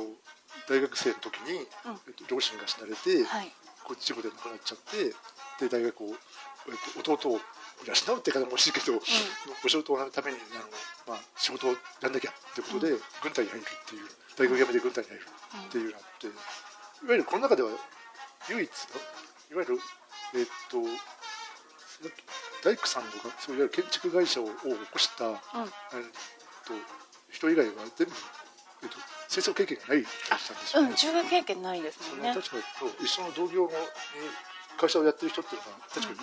[0.68, 2.00] 大学生の時に、うん。
[2.09, 3.52] えっと、両親が死なれて、はい。
[3.85, 5.14] こう事故で亡くなっちゃって
[5.62, 7.40] で大学を、えっと、弟を
[7.85, 16.37] 養うって方も欲しいけど、お仕事をのためにあの、まあ、仕事をやんなきゃってことで、軍隊に入るっていう大学辞めて軍隊に入るっていうのがあっていわ
[17.11, 17.70] ゆるこの中では
[18.50, 18.70] 唯一
[19.50, 19.78] いわゆる
[20.35, 20.78] えっと
[22.64, 25.32] 大工さんとかそういわゆる建築会社をを起こした、うん。
[25.32, 25.42] うんえっ
[26.64, 26.74] と
[27.30, 28.14] 人以外は全部、
[28.82, 28.96] えっと、
[29.28, 30.88] 戦争経験がない人だったんですよね。
[30.88, 32.32] うん、従業経験ないですもんね。
[32.32, 33.76] 確かそう一緒の同業のに
[34.78, 36.18] 会社をやってる人っていうのが確かに、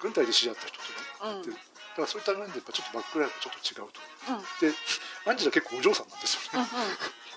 [0.00, 1.54] 軍隊で知り合った人っていうのがいて、うん。
[1.54, 4.00] だからそういった面でやっぱちょっとバックグラウンドがちょっと違うと。
[4.28, 4.36] うん。
[4.36, 4.76] うんで
[5.26, 6.68] アンジェラ結構お嬢さんなんですようんね。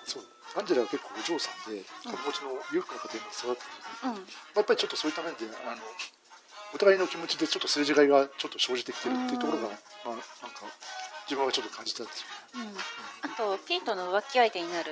[0.05, 0.23] そう。
[0.55, 4.27] アンジェラは結構お嬢さんで金持ちの裕福な家庭に育ってるので、うん。
[4.55, 5.81] やっぱりちょっとそういった面であの
[6.73, 9.73] お互いの気持ちでちょっとすれ違いがちょっと生じてきてるっていうところが、ま
[10.05, 10.21] あ、なんか
[11.25, 12.23] 自分はちょっと感じたんです
[12.55, 12.71] よね。
[12.71, 13.27] う。
[13.27, 14.91] んあとピートの浮気相手になる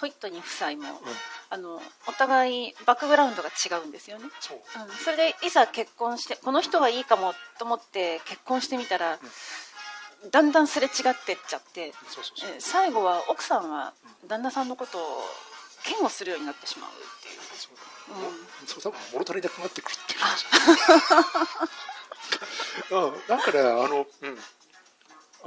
[0.00, 1.06] ホイットニー夫妻も、うん。
[1.48, 4.56] あのお互いバックグラウンドが違うんですよね、そう。
[4.56, 9.18] うん、それでいざ結婚してこの人はいいかもと思って結婚してみたら、
[10.30, 10.92] だんだんすれ違っ
[11.24, 12.50] てっちゃって、そうそうそう。
[12.56, 13.92] え最後は奥さんは
[14.26, 15.02] 旦那さんのことを
[15.88, 17.76] 嫌悪するようになってしまうっていう、そう。
[18.14, 18.18] う。
[18.64, 18.82] んそう。
[18.82, 20.20] 多分物足りなくなってくるっていう
[22.90, 24.38] うんなんかねあのうん。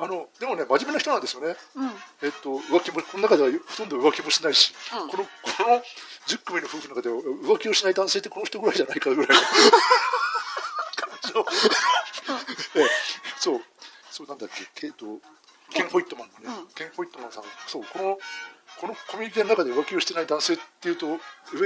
[0.02, 1.56] あのでもね真面目な人なんですよね。
[1.76, 1.90] うん。
[2.24, 5.10] えっと浮気もこの中ではほとんど浮気もしないし、うん。
[5.10, 5.30] このこ
[5.68, 5.82] の
[6.28, 9.44] 10組の夫婦の中では浮気をしない男性ってこの人ぐらいじゃないかぐらいの。
[10.96, 11.46] 感じの
[12.76, 12.88] ええ
[13.40, 13.62] そう。
[14.10, 14.28] そう。
[14.28, 15.06] なんだっけえっと
[15.72, 16.64] ケン・ホイットマンのね、う。
[16.64, 17.84] んケン・ホイットマンさんそう。
[17.84, 18.18] この
[18.80, 21.20] このコミュニティの中で浮気をしてない男性っていうと浮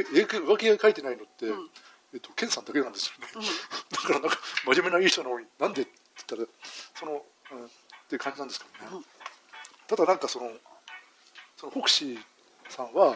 [0.08, 1.70] 浮気が書いてないのって、うん。
[2.14, 3.48] えっと、ケンさんだけなんですよね、
[3.90, 5.92] だからなんか真面目ないい人なのになんでって
[6.30, 6.48] 言ったら
[6.94, 7.22] その、うん、っ
[8.08, 9.06] ていう感じなんですけどね、うん。
[9.88, 10.52] ただなんかその
[11.58, 12.20] そのホクシー
[12.70, 13.16] さんは、やっ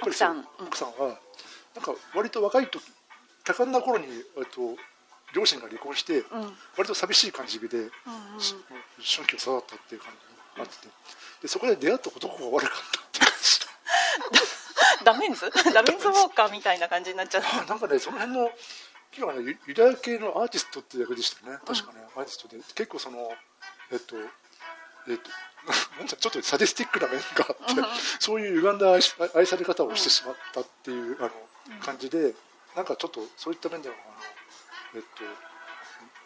[0.00, 0.36] ぱりその奥さん。
[0.36, 0.66] うん。
[0.66, 1.20] 奥さんは
[1.76, 2.82] なんか割と若い時
[3.44, 4.76] 多感な頃に、えっと、
[5.34, 6.40] 両親が離婚して、うん。
[6.40, 7.90] うん割と寂しい感じで、うん
[8.40, 8.56] し
[9.16, 10.76] 春季を育ったっていう感じって。
[10.76, 10.88] て
[11.42, 13.00] でそこで出会った男が悪かった。
[13.04, 18.50] っていう感じダメンズダメンズウォーカーみたいな感じになっちゃったあなんかねその辺の
[19.16, 22.56] 今はねユユダヤ系のアーティストっていう役でしたよね確かね、アーティストで。
[22.74, 23.30] 結構その
[23.90, 24.16] えっと
[25.08, 25.30] えっと
[25.98, 27.82] なんだちょっとサディスティックな面があって、
[28.20, 31.30] そういう歪んだ愛し愛され方をしてしまったっていう、あの
[31.80, 32.34] 感じで
[32.76, 34.14] なんかちょっとそういった面でのあの
[34.94, 35.08] えっと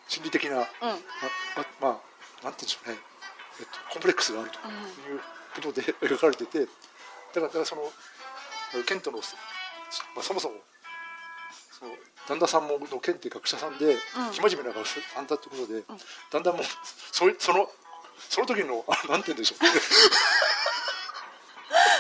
[0.08, 0.62] 心理的な、うん。
[0.62, 0.66] あ
[1.56, 2.98] あまあなんて言うんでしょうね、
[3.60, 5.20] えっと、コンプレックスがあるという
[5.54, 6.70] ことで描かれててだか
[7.34, 7.82] らだからその
[8.86, 9.22] ケントの、ま
[10.20, 10.54] あ、そもそも
[11.78, 11.92] その
[12.28, 13.98] 旦那さんものケンって学者さんで、ん。
[14.32, 15.82] 生真面目な学者さんだってことで、
[16.30, 16.64] だんだんもう
[17.10, 17.68] そその
[18.30, 19.64] その時のあなんて言うんでしょう。
[19.64, 19.70] ね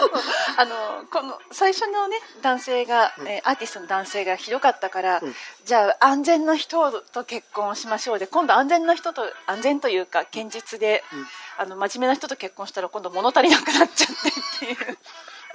[0.56, 5.34] あのこの最初のね男性が、えーアーティストの男性がひどかったから、うん。
[5.64, 11.04] じゃあ安全な人と結婚しましょうで今度安全な人と安全というか堅実で、
[11.56, 14.98] あの真面目な人と結婚したら今度物足りなくなっちゃってっていう。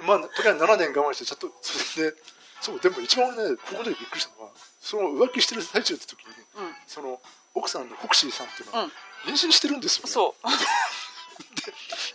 [0.00, 2.16] まあとりあえず7年我慢してちゃんとそれで
[2.60, 6.76] そうでも一番ねここでびっくりしたのはその浮気してる最中って時に、うん。
[6.86, 7.20] その
[7.54, 8.92] 奥さんのフォクシーさんっていうのは、うん。
[9.26, 10.48] 妊娠してるんですよ、ね、そう、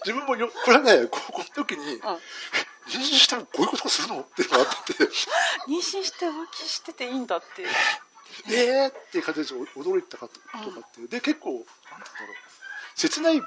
[0.05, 2.19] 自分もよこれはね高校の時に、うん、妊
[2.87, 4.21] 娠したらこういうことするの？
[4.21, 4.93] っていうのがあって。
[5.67, 7.67] 妊娠して浮気してていいんだっていう。
[8.49, 11.67] えーっていう感じで驚いたことがあって、で結構なんだろう。
[12.95, 13.41] 切ない、えっ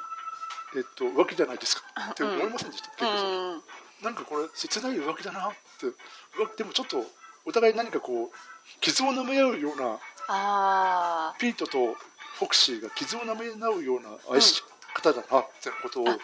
[0.97, 1.83] と、浮気じゃないですか。
[2.11, 3.63] って思いませんでした、う結構それん
[4.03, 5.87] なんかこれ切ない浮気だなって。
[5.87, 7.05] 浮気でもちょっと
[7.45, 11.95] お互い何かこう傷を舐め合うようなあピートと
[12.39, 14.63] フォクシーが傷を舐め合うような愛し
[14.95, 16.19] 方だなってことを、あ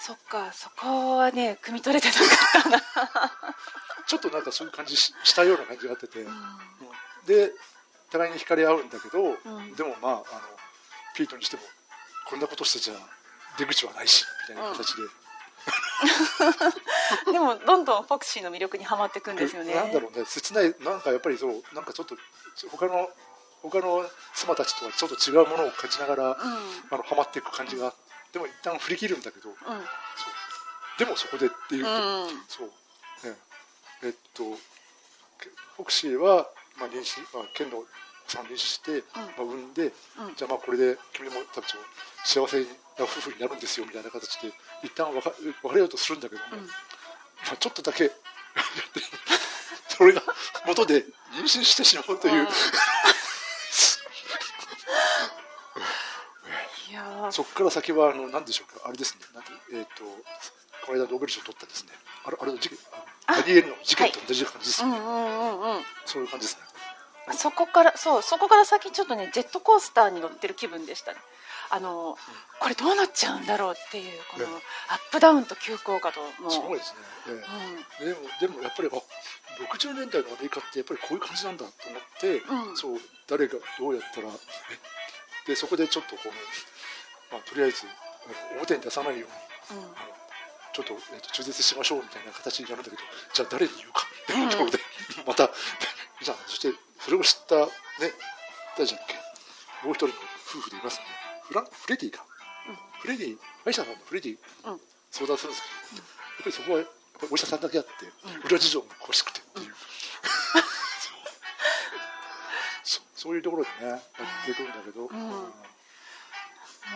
[0.00, 2.20] そっかそこはね汲み取れてなか
[2.58, 3.32] ったな、
[4.08, 6.30] ちょっとなんかそういう感じししたような感じがあってて、う
[7.26, 7.52] で
[8.10, 9.74] 互いに惹かれ合うんだけど、ん。
[9.74, 10.24] でもまああの
[11.14, 11.62] ピートにしても
[12.28, 12.94] こんなことしてちゃ
[13.58, 15.02] 出口はないしみたいな形で、
[17.30, 19.74] ん、 でもどんどんフォクシーの魅力にはまっていくんですよね。
[19.74, 20.24] なんだろうね。
[20.24, 22.16] 切ないなんかやっぱりそうなんかちょっと
[22.70, 23.10] 他の
[23.62, 26.36] 他の妻たちとはちょっと違うものを感じながら、うん。
[26.90, 27.94] あのハマっていく感じが
[28.32, 29.56] でも一旦振り切るんだけど、うん。
[29.56, 29.78] そう。
[30.98, 31.94] でもそこでっていうと、う
[32.26, 32.28] ん。
[32.48, 32.66] そう。
[33.28, 33.36] ね。
[34.02, 34.44] えっと
[35.38, 37.84] けフォクシーは、まあ、妊娠、まあ、ケンの
[38.26, 39.92] さんを妊娠して、まあ、産んで、うん。
[40.36, 41.82] じゃあまあこれで君もたちも
[42.24, 42.66] 幸せな
[43.02, 46.66] 夫婦になるんですよみたいな形で一旦別別れようとするんだけども、うん。
[46.66, 48.10] まあ、ちょっとだけ
[49.88, 50.22] それが
[50.66, 52.48] 元で妊娠してしまうという、
[57.00, 57.32] やー。
[57.32, 58.88] そこから先はあの何でしょうか？
[58.88, 59.24] あれですね。
[59.34, 60.04] なんてえっ、と
[60.86, 61.90] この間ノーベル賞を取ったですね。
[62.24, 62.78] あれあれの事件？
[63.26, 65.82] ダニエルの事件と同じ感じですね、うんうんうんうん。
[66.04, 66.62] そういう感じですね。
[67.36, 71.18] そこからそうそこから先ちょっとねジェットコースターに乗ってる気分でしたね。
[71.72, 72.18] あの
[72.58, 74.52] これどうなっちゃうんだろうっていうこのね
[74.88, 76.98] アップダウンと急降下とのすごいですね、
[78.00, 78.04] ええ。
[78.06, 78.96] でもでもやっぱりあ
[79.70, 82.76] 60年代のアメリカってやっぱりこういう感じなんだと思って、うん。
[82.76, 84.34] そう誰がどうやったらえ？
[85.46, 86.32] でそこでちょっとこの、
[87.30, 87.86] まあ、とりあえず
[88.58, 89.26] 表に出さないよ
[89.70, 89.94] うにうん。
[90.72, 93.02] ちょっと,、えっと中絶しましょうみたいな形になるんだけど
[93.34, 94.78] じゃあ誰に言うかっていうところで、
[95.26, 95.50] また
[96.22, 97.70] じゃあそしてそれを知ったね
[98.76, 99.14] 誰じゃっけ？
[99.86, 100.12] もう一人の
[100.46, 101.04] 夫婦でいますね。
[101.48, 102.24] フランフレディか、
[103.00, 104.38] フレディ歯医者さんのフレディ。
[104.64, 104.80] うん。
[105.10, 106.06] 相談するんですけど、やっ
[106.38, 106.84] ぱりそこは
[107.32, 107.90] お医者さんだけあって、
[108.46, 109.74] 裏事情も詳しくてっていう、
[112.84, 114.00] そそういうところでねやっ
[114.44, 115.54] ていくんだけど、ん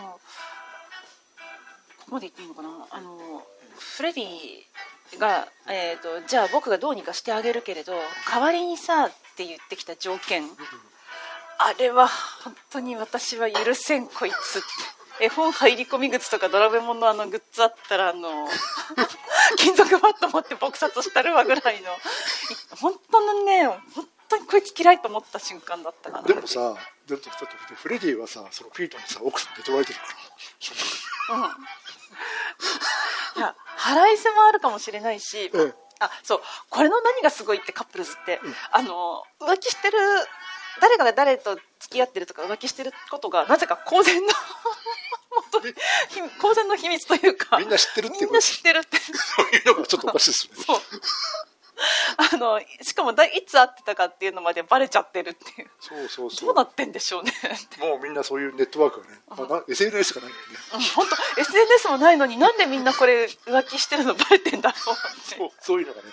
[0.01, 0.19] もう
[1.99, 2.69] ここまで言っていいのかな？
[2.91, 3.43] あの
[3.97, 7.93] フレディが、えー、とじゃあ僕がどうにかしてあげるけれど
[8.31, 10.43] 代わりにさって言ってきた条件。
[11.57, 12.09] あれは
[12.43, 14.59] 本当に私は許せんこいつ。
[14.59, 18.49] って絵本入り込み靴とかドラえもんのあのグッズあったらあの
[19.57, 21.91] 金属バット持って撲殺したるわぐらいの。
[22.81, 26.27] 本当のね本当にこいつ嫌いと思った瞬間だったかな。
[26.27, 26.75] でもさ
[27.07, 30.05] でもちょっとフレディはさそのピートにさ奥さんで取られてるか
[31.33, 31.37] ら。
[31.37, 31.43] うん。
[33.37, 35.73] いや腹いせもあるかもしれないし、ええ。
[35.99, 38.39] あそうこれの何がすごいってカップルズって、
[38.71, 39.97] あの浮気してる
[40.81, 44.27] 誰かが誰と付き合ってるとか浮気してることがなぜか公然の
[45.51, 45.73] 本当に
[46.09, 48.97] ひ公然の秘密というかみんな知ってるっていうみんな知ってるって。
[48.97, 50.63] そういうのがちょっとおかしいですよね。
[50.65, 50.81] そう
[52.33, 55.71] あのしかもだいつ会ってたかっていうのまでバレちゃってるっていう。
[55.79, 56.47] そうそうそう。
[56.47, 57.33] どうなってんでしょうね。
[57.79, 60.59] もうみんなそういうネットワークがね、まあな SNS がないのにね
[60.95, 65.35] 本当 SNS もないのになんでみんなこれ浮気してるのバレてんだろうって。
[65.35, 66.09] そうそういうのがね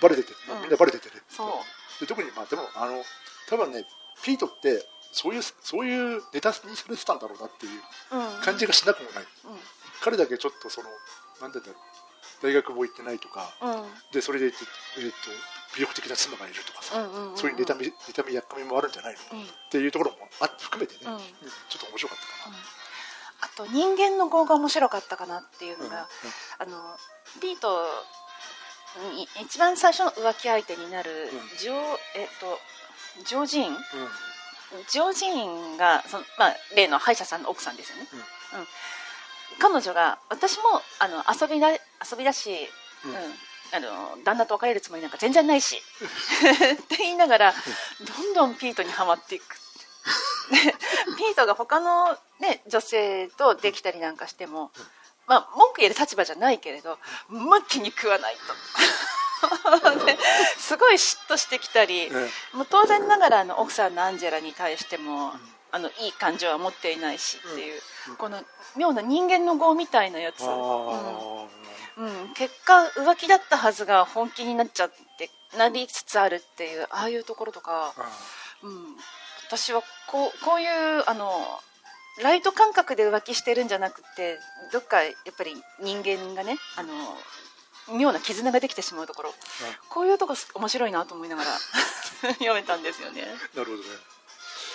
[0.00, 0.60] バレてて、うん。
[0.62, 1.22] みんなバレててね。
[1.28, 1.64] そ
[1.98, 2.00] う。
[2.00, 3.04] で特にまあでもあの
[3.48, 3.84] 多分ね
[4.22, 7.82] ピートってそういうそういうネタにされてたんだろうなっていう
[8.12, 8.40] うん。
[8.42, 9.60] 感じがしなくもない、うん。
[10.00, 10.88] 彼だけちょっとその
[11.40, 12.05] なんて言うんだろう
[12.42, 13.84] 大学も行ってないとかうん。
[14.12, 14.56] でそれで、えー、と
[15.76, 19.44] 魅力的な妻がいるとかさ、うんうんうんそういう妬み妬みやっかみもあるんじゃないの、うん。
[19.44, 21.14] っていうところもあ含めてね、うん。
[21.14, 21.26] うんちょ
[21.78, 22.56] っと面白かったかな、
[23.42, 25.90] あと人間の業が面白かったかなっていうのうん。
[25.90, 26.08] が、
[26.58, 26.96] あの
[27.40, 27.78] ピート
[29.14, 31.58] に一番最初の浮気相手になるうん。
[31.58, 31.76] ジョー、
[32.16, 32.58] えっと
[33.24, 33.72] ジョージーン？
[33.72, 33.78] うん。
[34.88, 38.60] ジョージーンがその、まあ、例の歯医者さんの奥さんですよね、うん。
[38.60, 38.66] うん。
[39.58, 40.64] 彼女が私も
[40.98, 41.68] あの遊びだ
[42.04, 42.68] 遊びだし、
[43.04, 43.10] うん。
[43.10, 43.16] うん。
[43.72, 45.76] あの旦那と別れるつもりなんか全然ないし。
[46.74, 47.54] って言いながら
[48.00, 49.56] どんどんピートにはまっていく。
[50.50, 50.74] で
[51.18, 54.70] ピートが他の、ね、女性とできたりなんかしても、
[55.26, 60.04] まあ、文句言える立場じゃないけれどま気に食わないと。
[60.06, 60.16] で
[60.58, 65.34] すごい嫉妬してきたり、ねもう当然ながらあの奥さんのアンジェラに対しても、
[65.70, 68.16] あのいい感情は持っていないしっていう、うん。
[68.16, 68.42] この
[68.76, 71.65] 妙な人間の業みたいなやつ、うん
[71.98, 78.02] うん、結果浮気だったはずが本気になっちゃってなりつつあるっていうああいうところとか、あ
[78.62, 78.96] うん、
[79.48, 81.30] 私はこうこういうあの
[82.22, 84.38] ライト感覚で浮気してるんじゃなくて
[84.72, 89.34] どっかやっぱり人間がねあの妙な絆ができてしまうところ。
[89.88, 91.50] こういうとこす面白いなと思いながら
[92.34, 93.22] 読めたんですよね。
[93.54, 93.84] なるほどね。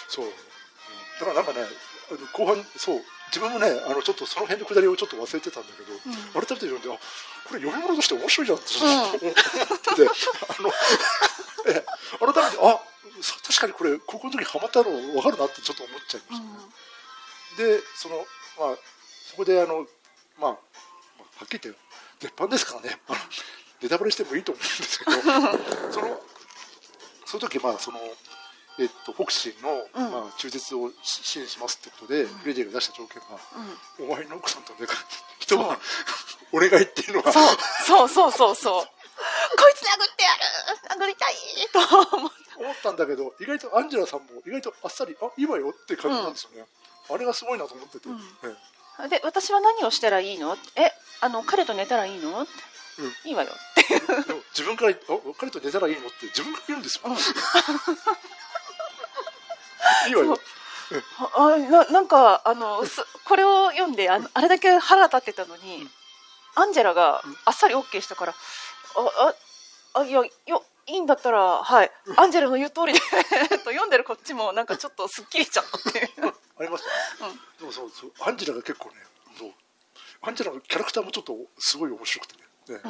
[0.07, 0.31] そう、うん。
[0.31, 1.67] だからなんかね
[2.33, 6.43] 後半そう自分もねあのちょっとその辺のくだりをちょっと忘れてたんだけど、ん。
[6.43, 6.99] 改めて読んであ
[7.47, 9.35] これ読み物として面白いじゃんって思っ
[9.79, 10.07] てて、
[10.47, 10.69] あの
[11.71, 11.83] え
[12.19, 12.79] 改めてあ
[13.21, 16.41] そ確かにこれ高校の時ハマったの分かるなってちょっと思っちゃいまし
[17.55, 18.15] た、でその
[18.59, 18.77] まあ
[19.31, 19.87] そこであの
[20.39, 21.79] まあまあはっきり言って
[22.19, 22.99] 絶版ですからね。
[23.81, 25.11] ネタバレしてもいいと思うんですけど
[25.91, 26.21] その
[27.25, 27.99] その時まあその
[28.81, 33.37] えっと、フォクシーの、うんまあ、中絶を支援しますってことで、フレディが出した条件が、
[34.01, 34.09] うん。
[34.09, 34.87] お前の奥さんとね、
[35.39, 35.77] 一晩
[36.51, 38.83] お願いっていうのが、そうそうそうそうそう。
[38.83, 40.33] こいつ殴ってや
[40.97, 41.03] る。
[41.03, 41.35] 殴りたい
[41.71, 41.79] と
[42.57, 42.91] 思った。
[42.91, 46.65] んだけど、意外とアンジェラさんも意外とあっさり、あいいわよって感じなんですよね。
[47.09, 48.17] あれがすごいなと思ってて、うん。
[48.17, 48.21] え
[49.05, 49.09] え。
[49.09, 50.57] で私は何をしたらいいの？
[50.75, 50.91] え
[51.21, 52.47] あの彼と寝たらいいの、うん。
[53.25, 53.49] いいわよ
[54.25, 54.95] でも自分からあ
[55.39, 57.09] 彼と寝たらいいのって自分から言うんですよ。
[60.07, 60.39] いいわよ。
[61.37, 65.87] あななんかあのすこれを読んであのあれだけ腹立ってたのに、
[66.55, 69.33] アンジェラがあっさり OK したから、あ
[69.93, 76.27] ああいやよいいんだったらはい、アンジェラの言う通りでと読んでるこっちもなんかちょっとすっきりしちゃったっていう、
[76.59, 76.83] あります
[77.21, 77.39] よね。
[77.59, 78.95] でもそうそう、アンジェラが結構ね、
[79.37, 79.51] そう
[80.21, 82.41] アンジェラのキャラクターもちょっとすごい面白くてね。
[82.67, 82.81] ね。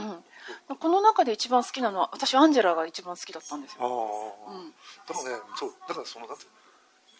[0.69, 4.71] うん、この中で一番好きなのは私アンジェラが一番好きだったんですあよ、あ、うん。
[5.08, 6.61] でもね、そう、だからそのなんていうの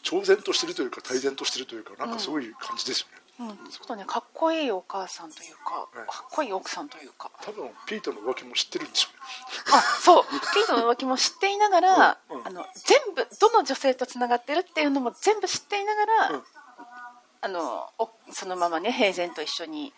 [0.04, 3.22] 超然としてるというか泰然としてるというかなんかそういう感じですよね。
[3.40, 7.32] うん、ちょっとねかっこいいお母さんというか、はいかっこいい奥さんというか。
[7.44, 9.20] 多分ピートの浮気も知ってるんでしょうね。
[9.74, 10.24] あそう。
[10.54, 12.48] ピートの浮気も知っていながら、うんうん。
[12.48, 16.44] あの全部どの女性とつながってるっていうのも全部知っていながら、うん。
[17.44, 19.94] あのおそのままね平然と一緒に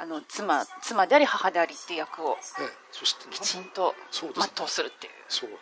[0.00, 5.12] あの妻妻であり母でありっていう役をええ、そしてきちんと全うするっていう。
[5.28, 5.56] そうね、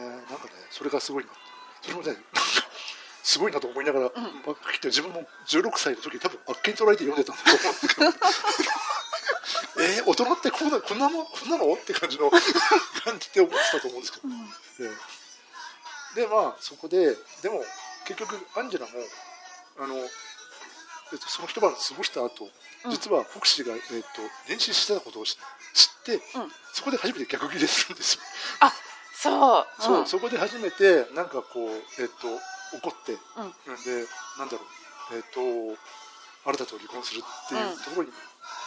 [0.00, 1.30] なんかね、それがすごいな。
[1.82, 2.16] それもね、
[3.24, 8.10] すごいなと思いながら、まあ、きっと自分も16歳の時多分あっけに捉えて読んでたんだと思うんですけど。
[9.76, 11.74] えー、大人ってこんなこんなのこんなの？
[11.74, 12.30] って感じの
[13.04, 14.28] 感じで思ってたと思うんですけど、
[14.80, 14.92] え
[16.16, 17.64] えでまあそこででも
[18.04, 18.92] 結局アンジェラも
[19.80, 22.48] あの、えっと、その一晩過ごした後、
[22.84, 22.90] うん。
[22.90, 24.22] 実はフォクシーが、えっと、
[24.52, 25.36] 妊娠してたことを知
[25.74, 26.20] 知って、うん。
[26.72, 28.22] そこで初めて逆ギレするんですよ、
[28.60, 28.72] あ
[29.14, 29.66] そう。
[29.80, 30.06] そう、ん。
[30.06, 31.68] そこで初めてなんかこう、
[32.00, 32.28] えっと、
[32.78, 33.50] 怒って、うん。
[33.84, 34.06] で
[34.38, 34.64] なんだろ
[35.12, 35.40] うえっと
[36.44, 38.12] あなたと離婚するっていうところに、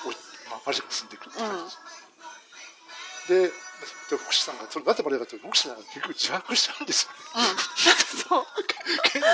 [0.05, 0.09] お
[0.49, 3.67] まあ、マジが進んでいくって感じです、で
[4.09, 7.17] でフォクシーさんがそれなんでバレたかというとフォクシーさんが結局自白しちゃうんですよね。
[7.37, 7.57] うん。
[8.17, 8.45] そう。
[9.03, 9.27] 県に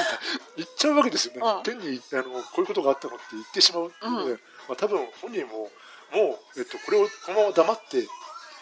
[0.58, 1.64] 言っちゃうわけですよね、うん。
[1.64, 4.42] 県にあのこういうことがあったのって言ってしまうので、うん。
[4.68, 5.72] まあ、多分本人も
[6.12, 8.08] もう、えっと、これをこのまま黙って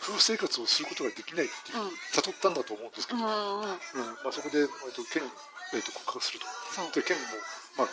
[0.04, 1.92] 夫婦生活をすることができないっていう、うん。
[2.12, 3.80] 悟ったんだと思うんですけど、うんま
[4.28, 5.32] あ、そこで、えっと、県に、
[5.74, 6.46] えっと、告白すると。
[7.00, 7.24] で県も、
[7.78, 7.88] まあ、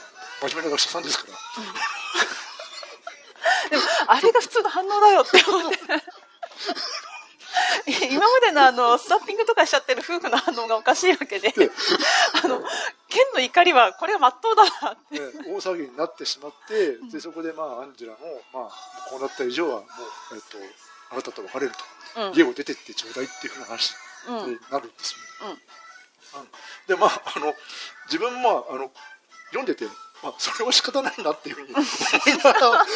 [0.49, 1.39] 真面目な学者さんですから。
[3.71, 5.79] でもあれが普通の反応だよって思って。
[8.11, 11.51] 今までのあのスタッピングとかしちゃってる夫婦の反応がおかしいわけで。
[11.51, 11.71] で
[12.45, 12.63] あの
[13.09, 15.19] ケンの怒りはこれはまっとうだなって。
[15.19, 19.85] ね、大騒ぎになってしまって、でそこでまあアンジェラも、まあ、こうなった以上はもう、
[20.35, 20.59] えっと、
[21.11, 21.73] あなたと別れる
[22.15, 22.35] と、うん。
[22.35, 23.95] 家を出てってちょうだいっていうふうな話
[24.27, 24.37] うん。
[24.53, 25.59] になるんですよね。
[26.35, 26.41] うん。
[26.41, 26.49] うん
[26.87, 27.55] でまああの
[28.07, 28.91] 自分もあの
[29.51, 29.85] 読んでて、
[30.23, 32.87] まあ、それは仕方ないなっていうふうに思いながら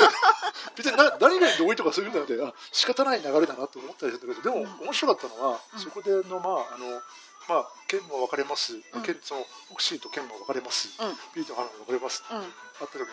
[0.77, 5.81] 別にな何が同意とかそういうんじゃなくてあ仕方ない流れだなと思ったりしたんだけどでも面白かったのは、うん。
[5.81, 7.01] そこでのまああの
[7.49, 9.03] まあ、剣も分かれます、うん。
[9.03, 11.13] 剣そのオクシーと剣も分かれます、うん。
[11.35, 12.37] ピーとハナも分かれます、うん。
[12.39, 12.45] あっ
[12.79, 13.07] た時に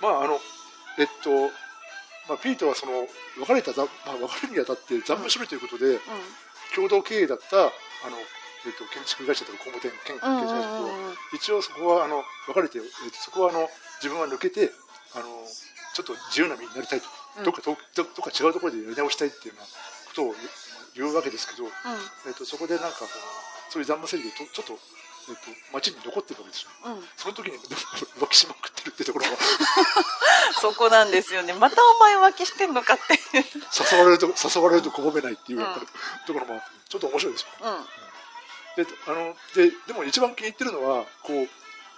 [0.00, 0.40] まああの
[0.98, 1.30] えっと
[2.28, 3.06] まあ、ピートはその
[3.40, 5.98] 別れたざ、まあ、別れるにあたって残務処理ということで、
[6.76, 8.16] 共同経営だったあの、
[8.66, 13.68] えっと、建築会社とか工務店建築会社と、うんうん一応そこはあの別れて、えっと、そこはあの
[14.02, 14.70] 自分は抜けて
[15.14, 15.46] あの
[15.94, 17.06] ちょっと自由な身になりたいと、
[17.38, 17.44] うん。
[17.44, 20.34] どっかどどどっか違うところでやり直したいっていうようなことを
[20.94, 21.68] 言うわけですけど、
[22.26, 24.74] えっと、そこでなんかこうそういう残務整理でとちょっと、
[25.30, 26.70] えっと、町に残ってるわけですよ。
[26.86, 26.92] うん。
[26.94, 29.36] うんその時に浮気しまくってるってところが
[30.60, 35.58] そこなんですよねまたお前浮気してんのかって誘われると誘われると拒めないっていう、
[36.26, 38.09] ところもあってちょっと面白いですようん
[38.76, 41.36] であのででも一番気に入ってるのはこう、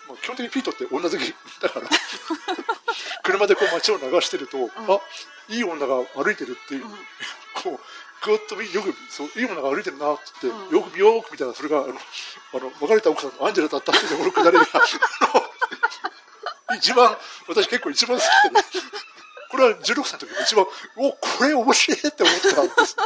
[0.09, 1.89] まあ、基本的にピートって女好きだから
[3.23, 5.01] 車でこう街を流してると、あ
[5.49, 6.91] いい女が歩いてるっていう、うん。
[6.91, 6.97] こ
[7.67, 7.81] う
[8.25, 10.77] ぐっと見よくそういい女が歩いてるなって言って、うん。
[10.77, 11.93] よく見よーく見たらそれがあのあ
[12.59, 14.67] の別れた奥さんのアンジェラだったっていうくだりが
[16.77, 17.17] 一番
[17.49, 18.67] 私結構一番好きで、ね、
[19.51, 20.67] これは16歳の時が一番
[20.97, 22.97] おこれ面白いって思ったんです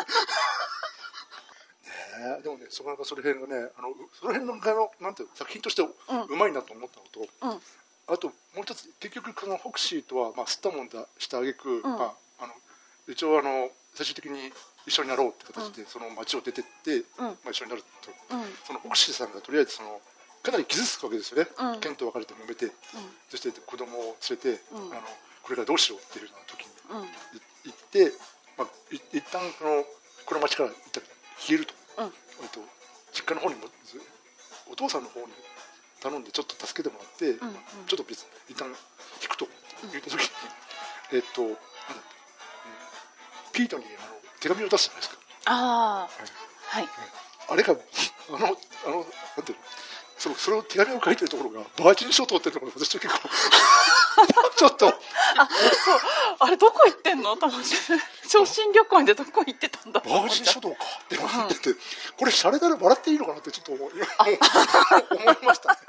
[2.43, 7.61] でもねそこらその辺がねあのその辺のあのなんていうの作品としてうまいなと思ったのと、うん。
[8.09, 12.55] あともう一つ結局このフォクシーとは、まあ、吸ったもんだしたあげく、まあ、あの
[13.09, 14.53] 一応あの最終的に
[14.87, 17.25] 一緒になろうって形で、その町を出てって、うん。
[17.43, 17.83] まあ、一緒になる
[18.29, 18.45] と、うん。
[18.65, 20.01] そのフォクシーさんがとりあえずその
[20.43, 21.81] かなり傷つくわけですよね、うん。
[21.81, 22.73] ケンと別れて揉めて、うん。
[23.29, 24.79] そして子供を連れて、うん。
[24.93, 25.03] あの
[25.43, 26.71] これからどうしようっていうような時に
[27.65, 28.13] 行って、
[28.57, 29.83] まあ、い一旦この
[30.25, 31.03] この町から一旦
[31.39, 31.75] 消えると。
[31.99, 32.07] うん。
[32.07, 32.61] えっと、
[33.13, 34.01] 実家の方にもず
[34.71, 35.33] お父さんの方に
[36.01, 37.55] 頼んでちょっと助けてもらって、うんうん。
[37.87, 38.75] ちょっと別一旦引
[39.29, 39.49] くと
[39.93, 40.29] 言った時に、
[41.13, 41.61] えっとなんだっ
[43.53, 45.19] けピートにあの手紙を出すじゃないですか。
[45.47, 46.89] ああはい。
[47.49, 47.77] あれがあ
[48.33, 48.41] のあ
[48.91, 49.66] のなんていうの？
[50.27, 53.29] そのそれを手紙を書いてるところがバージン諸島っていうのが私結構
[54.57, 54.89] ちょっと。
[54.89, 54.97] あそ
[55.97, 56.01] う。
[56.41, 57.37] あれどこ行ってんの？
[57.37, 57.67] と思って
[58.29, 61.81] 昇進旅行でどこ行ってたんだとバージン諸島かって思ってて、
[62.19, 64.05] これシャレだら笑っていいのかなってちょっと思いま
[65.55, 65.79] したね。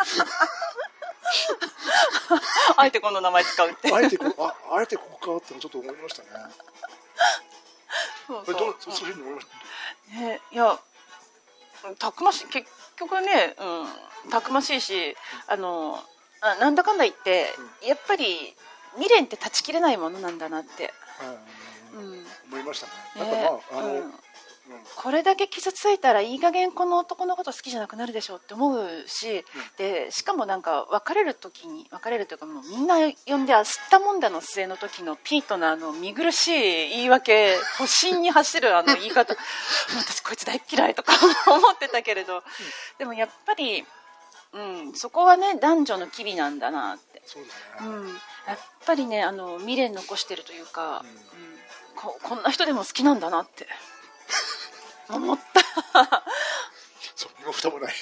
[2.77, 3.91] あえてこの名前使うって。
[3.93, 6.29] あえてこああえてここかってちょっと思いましたね。
[8.27, 9.47] そうこれどうそうそういうふうに思いまし
[10.13, 10.19] た？
[10.19, 10.79] ねいや
[11.97, 12.45] たくましい。
[12.47, 12.67] 結
[12.97, 13.55] 局ね、
[14.25, 15.15] うん、たくましいし
[15.47, 15.99] あの
[16.41, 17.47] あなんだかんだ言って、
[17.85, 18.53] やっぱり
[18.95, 20.93] 未練って断ち切れないものなんだなって、
[21.95, 22.25] うん。
[22.51, 22.87] 思いました
[23.19, 23.25] ね。
[23.25, 23.31] ね。
[23.31, 24.11] なんかまああの、
[24.95, 29.45] これだけ傷ついたらいい加減この男のこと好きじゃなくなるでしょうって思うし、
[29.77, 32.95] でしかもなんか別れる時に別れるというかもうみんな
[33.25, 39.35] 呼んであ吸ったもんだの末の時のピートのあの見苦しい言い訳保身に走るあの 言い方。
[39.97, 41.13] 私こいつ大っ嫌いとか
[41.51, 42.43] 思ってたけれど、
[42.97, 43.85] でもやっぱり、
[44.53, 47.49] うん、そこはね男女の機微なんだなって、そうね。
[47.81, 48.07] うん、
[48.47, 51.57] やっぱりねあの未練残してるというか、うん。
[51.97, 53.67] ここんな人でも好きなんだなって
[55.09, 56.23] 思った。
[57.15, 57.93] そう身も蓋もない。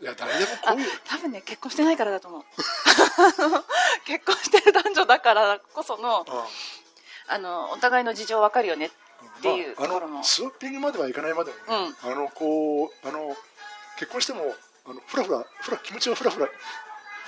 [0.00, 1.00] いや誰でもこういう。
[1.04, 2.44] 多分ね結婚してないからだと思う
[4.06, 6.46] 結婚してる男女だからこそのあ
[7.34, 8.90] あのお互いの事情分かるよねっ
[9.42, 11.56] ていうまあ、ところもあのスワッピングまではいかないまでも
[11.88, 13.36] ね、あのこうあの
[13.98, 14.54] 結婚しても
[14.86, 16.48] あのフラフラフラ気持ちはフラフラ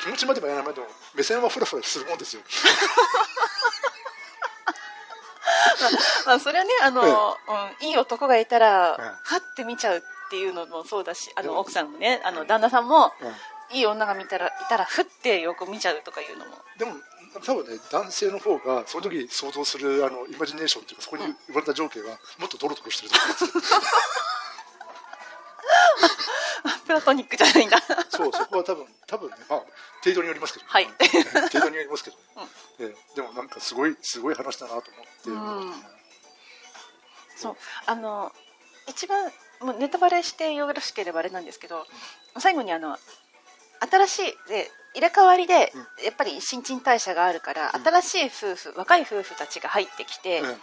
[0.03, 2.43] 気持ちまではいかないまでも目線はフラフラするもんですよ。
[6.27, 9.05] まあそれはねあの、うん、いい男がいたら、うん。
[9.05, 13.35] はって見ちゃうっていうのもそうだしあの奥さんもねあの旦那さんも、うん。
[13.73, 16.59] いい女が見たらいたらふってよく見ちゃうとかいうのも。
[16.77, 16.97] でも
[17.45, 23.81] 多分ね男性の方がその時想像するあのイマジネーションっていうかそこに生まれた情景はもっとドロドロしてると思います。
[26.91, 27.79] プラトニックじゃないんだ。
[28.09, 29.63] そうそこは多分多分ねまあ
[30.03, 30.87] 程度によりますけど、はい。
[31.53, 32.17] 程度によりますけど、
[32.81, 35.33] ええでもなんかすごいすごい話だなと思って、う
[35.69, 35.73] ん。
[37.37, 37.57] そう。
[37.87, 38.33] あの
[38.89, 39.31] 一番
[39.61, 41.87] もうネタバレしてよろしければあれなんですけど
[42.39, 42.99] 最後にあの
[43.89, 45.73] 新しいで入れ替わりで、
[46.05, 47.71] やっぱり新陳代謝があるから、
[48.03, 50.57] 新しい夫婦若い夫婦たちが入ってきて、うん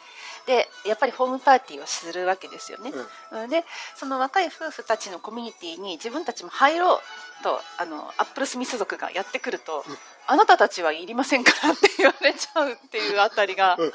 [0.47, 2.91] でやっぱりホームパーティーをするわけですよね、
[3.31, 3.43] うん。
[3.43, 3.49] うん。
[3.49, 6.99] でその若い夫婦たちのコミュニティに自分たちも入ろう
[7.43, 9.97] とあのアップルスミス族がやってくると、うん。
[10.25, 13.91] あなたたちはいりませんからって言われちゃうっていうあたりが、うん。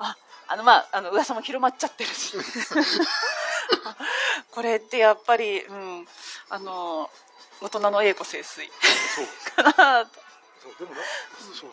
[0.00, 0.16] あ
[0.48, 2.36] あのまああの噂も広まっちゃってるし。
[3.84, 3.96] あ
[4.50, 6.08] これってやっぱり、うん、
[6.48, 7.08] あの
[7.60, 8.62] 大人の栄子清水。
[8.64, 9.26] そう。
[9.74, 10.20] かなと。
[10.60, 11.00] そうでもな
[11.54, 11.70] そう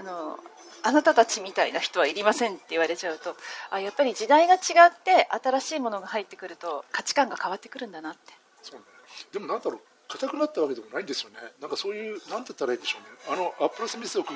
[0.00, 0.38] あの
[0.82, 3.36] あなたたちみたいな人はいりませんって言われちゃうと
[3.70, 8.32] あやっぱり時代が違って新しいものが入ってくると価値観が変わってくるんだなって。
[8.62, 8.86] そうね。
[9.32, 11.36] でもなんだろう硬くなったわけでもないんですよね。
[11.60, 13.08] なんかそういうなんて言ったらいいんでしょうね。
[13.28, 14.32] あのアップルスミス族。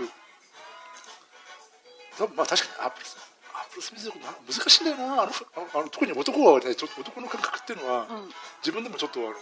[2.18, 3.16] 多分まあ確かにアップルス
[3.55, 5.05] アップルスミス族な難しいんだよな。
[5.05, 5.32] あのあの
[5.74, 8.28] あの特に男はねちょっと男の感覚っていうのは、うん。
[8.61, 9.36] 自分でもちょっとあのほ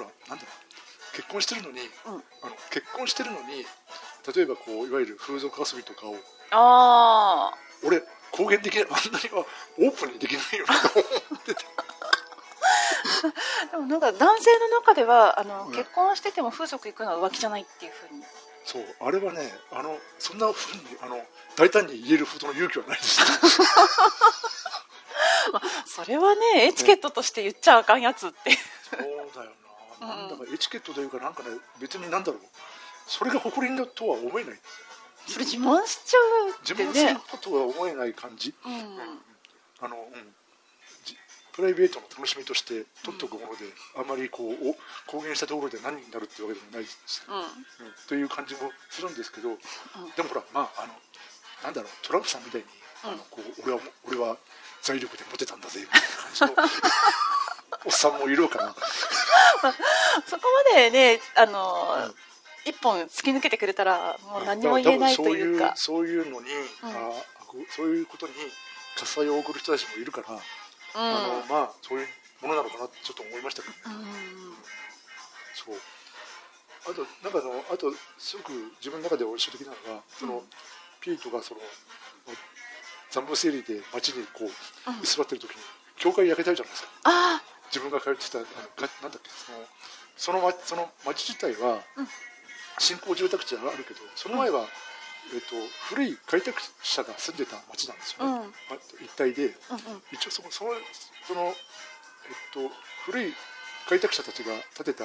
[0.00, 1.16] らなんだろう。
[1.16, 1.88] 結婚してるのに、うん。
[2.12, 3.66] あの結婚してるのに
[4.34, 6.16] 例えばこういわゆる風俗遊びとかを
[6.50, 7.54] ああ
[7.84, 8.02] 俺
[8.32, 9.44] 公言できないあんなには
[9.78, 11.08] オープンにできないよなと思
[11.38, 11.64] ってて
[13.70, 15.72] でもなんか男性の中ではあの、うん。
[15.72, 18.24] 結婚してても風俗行くのは浮気じゃないっていうふうに。
[18.64, 18.84] そう。
[19.00, 21.24] あれはねあのそんなふうにあの
[21.56, 23.20] 大胆に言えるほどの勇気はないです
[25.86, 28.50] それはねエチケットとして言っちゃあかんやつって
[28.90, 29.50] そうだよ
[30.00, 31.48] な、うんなんだかエチケットというかなんかね
[31.80, 32.40] 別になんだろう
[33.06, 34.58] それが誇りだとは思えない。
[35.26, 38.72] それ自慢しちゃうって自分するとは思えない感じ、うん。
[39.80, 40.34] あの、うん、
[41.04, 41.16] じ
[41.52, 44.76] プライベートの楽しみとして取っておくもので、あまりこうお
[45.10, 46.96] 公言したところで何になるってわけでもないし、
[47.28, 47.38] うん。
[47.38, 47.44] うん。
[48.08, 49.50] という感じもするんですけど、
[50.14, 50.92] でもほらまああの
[51.64, 52.66] なんだろうトランプさんみたいに、
[53.02, 54.36] あのこう俺は俺は
[54.82, 56.86] 財力でモテたんだぜみたいな感じの
[57.86, 58.74] おっさんもいるかな。
[60.26, 60.42] そこ
[60.72, 62.14] までねあの、うん
[62.66, 65.74] 一本突き抜けてくれたらもう何も言えないというか。
[65.76, 66.48] そういうのに、
[66.82, 66.88] うん。
[66.88, 67.12] あ
[67.70, 68.32] そういうことに
[68.96, 70.38] 喝采を送る人たちもいるから、うん。
[70.94, 72.06] あのまあそういう
[72.42, 73.80] ものなのかなってちょっと思いましたけどね。
[73.86, 74.54] うん
[75.54, 75.76] そう。
[76.90, 80.42] あとなんかあのあとすごく自分の中で印象的なのがその、うん。
[81.00, 81.60] ピートがその
[83.10, 84.50] 残部整理で街にこうう
[85.06, 85.56] 座ってる時に
[85.96, 86.88] 教会焼けたじゃないですか。
[87.04, 89.58] あ自分が通ってたあのがなんだっけその
[90.16, 92.08] その町その町自体はうん
[92.78, 94.66] 新興住宅地があるけどその前は、
[95.34, 95.56] えっと
[95.88, 98.54] 古い開拓者が住んでた町なんですよね、うん。
[98.70, 99.54] ま一帯で。
[99.70, 100.02] あうんうん。
[100.12, 100.70] 一応そのその
[101.26, 102.70] その、えっと、
[103.04, 103.34] 古い
[103.88, 105.04] 開拓者たちが建て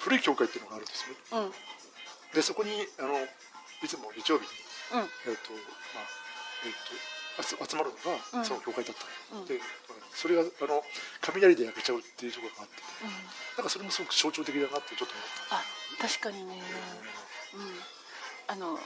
[0.00, 1.48] 古い教会っていうのがあるんですよね。
[1.48, 2.34] うん。
[2.34, 3.14] でそこにあの
[3.82, 5.08] いつも日曜日に、うん。
[5.30, 5.52] えっと
[5.94, 6.04] まあ
[6.66, 6.92] えっと
[7.42, 8.38] 集集まるのうん。
[8.40, 9.46] がその教会だったの、うん。
[9.46, 9.60] で
[10.14, 10.82] それがあの
[11.20, 12.82] 雷で焼けちゃうっていうところがあって。
[13.56, 15.16] なんかそれもすごく象徴的だなってちょっと思っ
[15.50, 15.56] た。
[15.56, 15.62] あ
[16.00, 16.60] 確かにね、
[17.54, 17.62] うん、
[18.48, 18.78] あの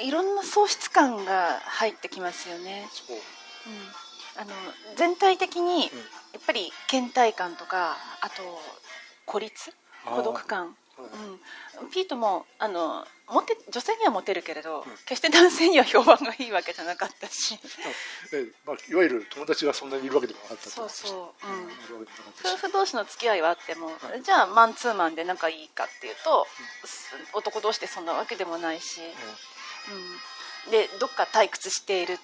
[0.00, 3.16] いろんな喪失感が入ってきますよね、そう。
[3.16, 4.52] うん、あの
[4.96, 5.90] 全体的にやっ
[6.46, 8.60] ぱり倦怠感とかあと
[9.26, 9.72] 孤立
[10.06, 14.84] 孤独感、はいうん、ピートもあのモテ女性にはモテるけれど、ん。
[15.06, 17.58] 決して男性には評判がいいわけじゃなかったし。
[18.32, 24.22] えまあ、いわゆる友達がそんなにいるわけでもなかったそうそう、うん、いるわけでもなかったし夫婦同士の付き合いはあっても、はい。
[24.22, 26.46] じゃあマンツーマンで仲いいかっていうと、
[26.84, 29.00] す男同士でそんなわけでもないし、
[30.66, 32.18] うん、でどっか退屈している、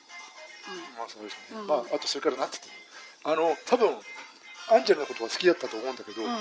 [0.99, 1.67] まあそうですね、うん。
[1.67, 2.59] まああとそれからなんて
[3.25, 3.49] 言うの。
[3.49, 3.89] あの多分
[4.71, 6.39] アンジェルのことは好きだったと思うんだけど、うんうん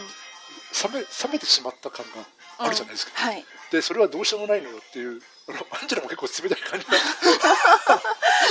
[0.83, 2.25] 冷め冷めてしまった感が
[2.57, 3.45] あるじゃないですか、うんはい。
[3.71, 6.93] でそれはどうしようもないのよっていうあのアンジェラも結構冷たい感じが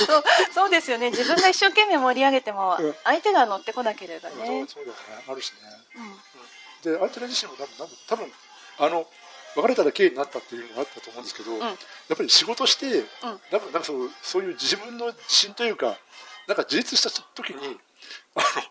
[0.06, 1.10] そうそうですよね。
[1.10, 2.96] 自分が一生懸命盛り上げてもうん。
[3.04, 4.90] 相手が乗ってこなければそうね、そうだ。
[4.90, 5.58] よねあるしね。
[5.96, 6.92] うん。
[6.92, 8.32] でアンジェラ自身も多分多分多分
[8.78, 9.06] あの
[9.56, 11.58] 別れたら経緯になったっていうのがあったと思うんですけど、ん。
[11.58, 11.76] やっ
[12.16, 15.98] ぱり仕事して、なんかなんかそうそういう自分の自信というか
[16.46, 17.78] なんか自立した時に
[18.34, 18.62] あ の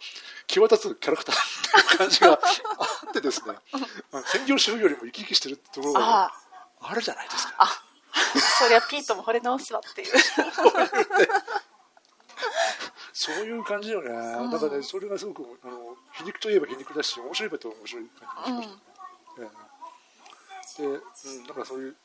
[0.48, 1.40] 際立つキャラクターっ
[1.90, 2.34] ていう感じがあ
[3.10, 3.56] ってですね
[4.26, 6.32] 専業主婦よりも生き生きしてるってところがあ
[6.82, 6.96] あ。
[6.96, 7.56] るじゃないですか。
[7.58, 7.84] あ
[8.60, 10.08] そりゃピートも惚れ直すわっていう。
[13.14, 14.52] そういう感じよね、なん。
[14.52, 18.74] かねそれがすごくあの皮肉といえば皮肉だし面白いことは面白い感じがしま
[20.62, 20.88] したね、ええ。
[20.88, 20.98] で、う
[21.42, 21.96] ん、だからそういう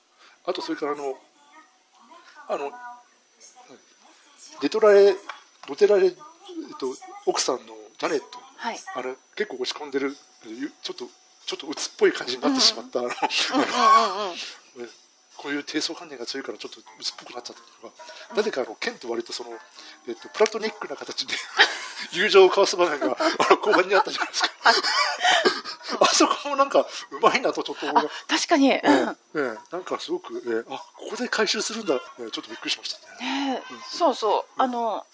[0.47, 1.18] あとそれからあの
[2.49, 2.72] あの
[4.61, 5.14] デトラレ
[5.68, 6.12] ドテラレ、
[6.68, 6.94] えっと、
[7.26, 8.78] 奥さんのジャネットはい。
[8.94, 11.09] あれ結構落ち込んでるゆちょっと
[11.46, 13.00] ちょっと鬱っぽい感じになってしまった、
[15.36, 19.50] こういう低層観念が強いからちょっと鬱っぽくなっちゃったとか、なぜかあのケンと割とその、
[20.07, 21.34] えっと、プラトニックな形で
[22.12, 24.50] 友情を交わす場面があの後半にあったじゃないですか。
[26.00, 29.09] あそこもなんかうまいなとちょっと思い確かに、えうん。
[29.11, 33.62] えええなんかすごく、ええあここで回収するんだ、ええちょっとびっくりしましたね。
[33.90, 34.62] そうそう。
[34.62, 35.05] あの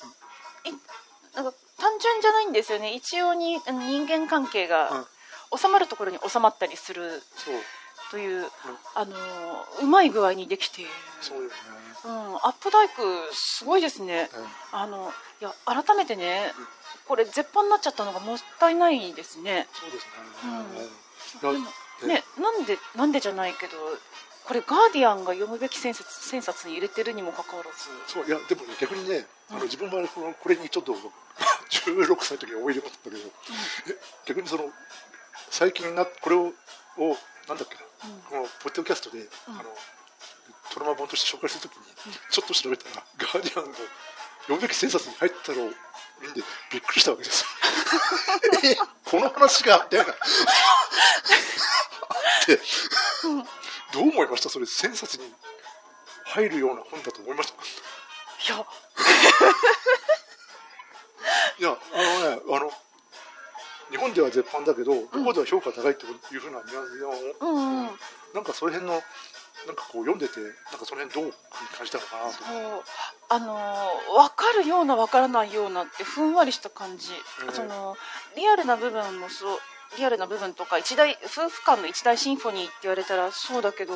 [0.64, 0.70] い
[1.38, 2.92] なんか単純じゃないんですよね。
[2.94, 5.06] 一応に人間関係が
[5.56, 7.22] 収まるところに収まったりする
[8.10, 8.50] という、
[8.96, 9.14] あの
[9.80, 10.82] うまい具合にできて。
[10.82, 11.50] いる、そうよね。
[12.04, 14.14] うん、アップダイクすごいですね。
[14.14, 14.28] ええ
[14.72, 16.52] あのいや改めてね
[17.06, 19.68] これ絶版になっちゃったのがもったいないですね。
[19.72, 20.06] そうです
[21.46, 21.52] ね。
[21.52, 21.58] で？
[21.58, 21.68] も
[22.02, 23.76] えねなんでなんでじゃないけど
[24.48, 27.92] これガーディアンが読むべき千冊千冊に入れてるにもかかわらず。
[28.06, 34.64] そういやでもね逆にね、あのうん自分はこのこれにちょっと16歳の時に思い出があったけど、え逆にその
[35.50, 36.40] 最近なこれを
[36.96, 38.20] をなんだっけな、うん。
[38.22, 39.64] このポッドキャストで、あの
[40.72, 41.84] トラマ本として紹介するときに、
[42.30, 43.72] ちょっと調べたらガーディアンの
[44.48, 45.72] 読むべき千冊に入ったのを見
[46.32, 46.40] て
[46.72, 47.44] びっくりしたわけです
[49.04, 50.12] この話がみたいな。
[50.12, 50.16] っ
[52.46, 52.58] て
[53.92, 54.48] どう思いました？
[54.48, 55.24] それ千冊に
[56.24, 58.54] 入るような本だと思いました？
[58.54, 58.66] いや。
[61.58, 62.70] いや、あのね、あの、
[63.90, 67.10] 日本では絶版だけど、向こうでは評価高いっていうふうなニュアンスの、
[67.40, 67.98] うんうん。
[68.34, 69.02] なんかその辺の、
[69.66, 71.34] なんかこう読んでて、なんかその辺どう
[71.76, 72.32] 感じたのかなと。
[72.32, 72.44] そ
[72.78, 72.84] う。
[73.30, 77.12] あの分かるような分からないようなってふんわりした感じ、
[77.44, 77.52] うん。
[77.52, 77.96] その
[78.36, 79.60] リアルな部分もそう
[79.96, 83.94] リアルな部分とか一大夫婦間の一大シンフォニーって言われたらそうだけど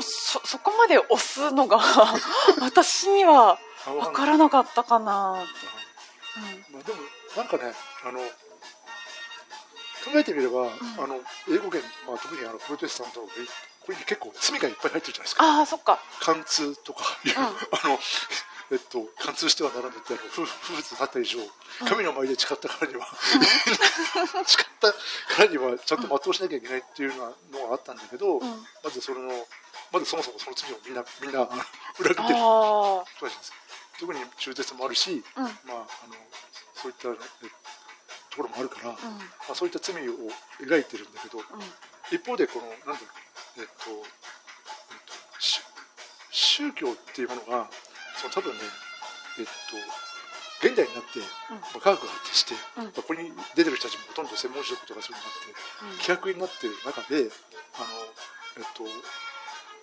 [0.00, 1.78] そそこまで押すのが
[2.60, 5.44] 私には分からなかったかな。
[5.44, 7.00] って、まあ、でも、
[7.36, 7.74] なんかね、
[8.04, 8.18] あの、
[10.04, 10.66] 考えてみれば、
[10.98, 13.28] あの英語圏、まあ、特にあのプロテスタントこ
[13.92, 15.58] れに結構罪がいっぱい入ってるじゃないですか。
[15.58, 15.98] ああそっか。
[16.20, 17.42] 貫通とかいう、ん。
[17.42, 17.48] あ
[17.88, 17.98] の
[18.74, 21.38] えっと貫通してはならないってあの夫婦夫婦となった以上
[21.86, 23.06] 神の前で誓ったからには、
[24.46, 24.98] 誓ったか
[25.38, 28.66] らにはちゃんと全うしなきゃいけないっていうのはのがあったんだけど、ん。
[28.82, 29.46] まずそれの
[29.92, 31.48] まずそもそもその罪をみんなみんな
[31.98, 32.38] 裏切ってる。
[32.38, 33.52] あ人たちです。
[33.98, 35.44] 特に中絶もあるし、うん。
[35.44, 35.50] まあ、
[36.04, 36.14] あの
[36.74, 37.14] そういったえ
[38.30, 39.18] ところもあるから、あうん。
[39.18, 40.12] まあ、そういった罪を
[40.60, 41.42] 描いてるんだけど、
[42.10, 42.98] 一方でこのなんだろう
[43.58, 44.06] えっと、えっ
[45.06, 45.60] と、し
[46.30, 47.70] 宗教っていうものが
[48.30, 48.60] 多分ね
[49.38, 49.50] えっと
[50.64, 51.20] 現代になって、
[51.50, 52.84] まあ、科学が発展して、うん。
[52.84, 55.52] まあここに出てる人たちもほとんど専門職とかそういうのになって、
[55.84, 55.98] うん。
[55.98, 57.28] 規約になってる中で
[57.76, 58.24] あの
[58.56, 58.84] えっと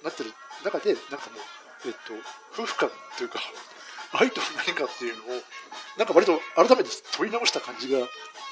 [0.02, 0.34] なってる
[0.66, 2.18] 中でなんかもうえっと
[2.54, 3.40] 夫婦間というか
[4.18, 5.42] 愛とは何かっていうのを
[5.98, 8.08] なんか割と改めて問い直した感じが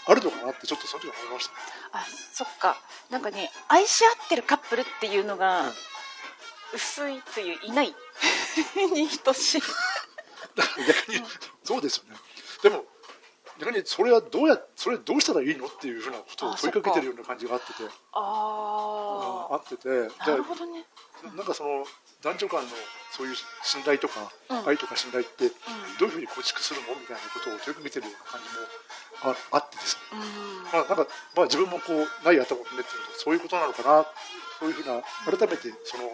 [0.05, 1.53] あるのかなってちょっとその時は思いました。
[1.97, 2.77] あそっか。
[3.09, 5.73] なんかね愛し合ってるカップルっていうのが、
[6.73, 7.95] 薄いといういない。
[8.93, 9.61] に等しい
[10.87, 11.23] 逆に、
[11.63, 12.17] そうですよね。
[12.63, 12.83] でも、
[13.59, 19.89] 逆にそれはどうや、それどうしたらいいのっていうふうなことをあ問いかけてるような感じがあってて、ああってて、
[20.19, 20.85] あじゃなるほどね。
[21.23, 21.85] あ、なんかその、
[22.21, 22.69] 男女間の
[23.11, 24.67] そういう信頼とか、うん。
[24.67, 25.49] 愛とか信頼って、
[25.99, 30.01] どういうふうに構築するのみたいなことを問いかけてるような感じもああってですね。
[30.13, 30.63] うん。
[30.63, 34.05] まあ、なんか、まあ、自分もこう、ない頭をひねってると、そういうことなのかな、
[34.59, 36.11] そういうふうな、改めて、その、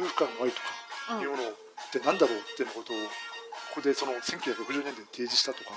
[0.00, 1.54] 夫婦間の愛とか、いうものっ
[1.92, 2.96] てなんだろうっていうことを、
[3.74, 5.70] ここでその1960年代に提示したとか、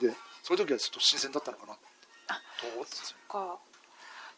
[0.00, 1.76] で、そういう時はちょっと新鮮だったのかな。
[2.58, 3.16] と思ってたんですよ。
[3.28, 3.58] か。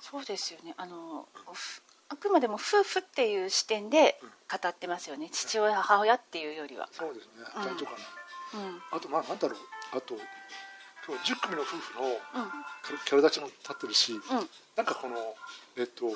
[0.00, 0.74] そうですよね。
[0.76, 4.18] あのふあくまでも夫婦っていう視点で
[4.50, 5.28] 語ってますよね。
[5.30, 6.88] 父親母親っていうよりは。
[6.90, 7.62] そうですね、うん。
[7.64, 7.98] 男女間の。
[8.54, 8.82] うん。
[8.92, 9.60] あと、まあ、なんだろう、
[9.92, 10.14] あと、
[11.06, 12.18] 今日10組の夫婦のうん。
[13.04, 14.20] キャラ立ちも立ってるし、うん。
[14.76, 15.36] なんかこの、
[15.76, 16.06] えっと、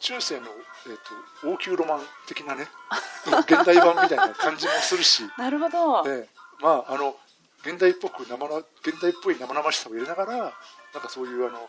[0.00, 0.46] 中世の、
[0.86, 0.92] えっ
[1.42, 2.68] と、王宮ロマン的なね、
[3.40, 6.28] 現代版みたいな感じもするし、 なるほど、で
[6.60, 7.16] まああの
[7.64, 8.66] 現代っぽく生な現
[9.00, 10.52] 代っぽい生々しさを入れながらなん
[11.02, 11.68] かそういうあの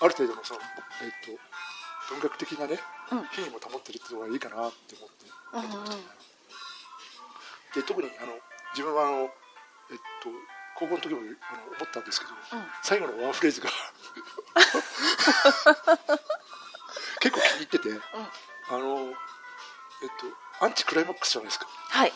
[0.00, 0.60] ある程度のその、
[1.02, 1.40] えっと、
[2.14, 3.24] 文学的なねうん。
[3.32, 6.02] 品位も保ってるっていうのがいいかなって思ってうんうんやってましたね。
[7.74, 8.38] で特にあの
[8.74, 9.28] 自分はあの、えっ
[10.22, 10.30] と、
[10.76, 11.34] 高校の時もあの思
[11.84, 12.66] ったんですけど、うん。
[12.82, 13.70] 最後のワンフレーズが
[17.20, 17.88] 結構気に入ってて、
[18.70, 19.12] あのえっ
[20.60, 21.66] とアンチクライマックスじゃないですか。
[21.68, 22.12] はい。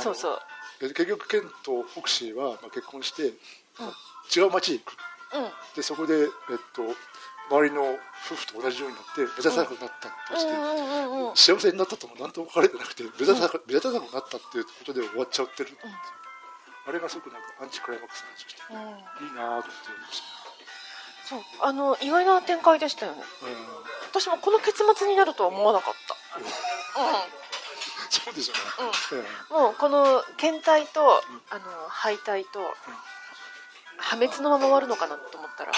[0.00, 0.40] そうそう。
[0.80, 3.32] で結局ケンとフォクシーは、まあ、結婚して、
[3.78, 3.92] まあ
[4.34, 4.96] 違う町に行く。
[5.34, 5.50] うん。
[5.74, 6.28] でそこで、えっ
[6.74, 6.82] と、
[7.50, 7.82] 周りの
[8.26, 10.60] 夫婦と同じようになって目立たなくなったとして、うん。
[10.60, 15.76] うんうんうん幸せになったとも何とも書かれてなくて目立たなく目立たなくなったっていうことで終わっちゃってる、
[16.86, 19.28] あれがすごくなんかアンチクライマックスな感じがして、うん。
[19.28, 20.22] いいなぁと思ってまし
[21.28, 21.40] そう。
[21.60, 23.22] あの意外な展開でしたよね。
[23.40, 23.54] た、うん。
[24.10, 26.16] 私もこの結末になるとは思わなかった。
[28.08, 28.60] そうですよね、
[29.50, 29.62] えうん。
[29.62, 32.74] もうこの検体と、あの敗退と、
[33.98, 35.72] 破滅のまま終わるのかなと思ったら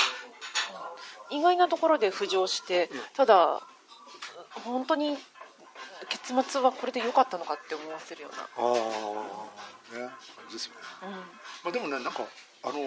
[1.31, 3.01] 意外なところで浮上して、うん。
[3.15, 3.63] ただ
[4.65, 5.17] 本当に
[6.09, 10.09] 結末はこれで良かったのかって思わせるような、ああね。
[10.09, 10.81] 感じですよね。
[11.65, 12.25] まあでもねなんか
[12.65, 12.79] あの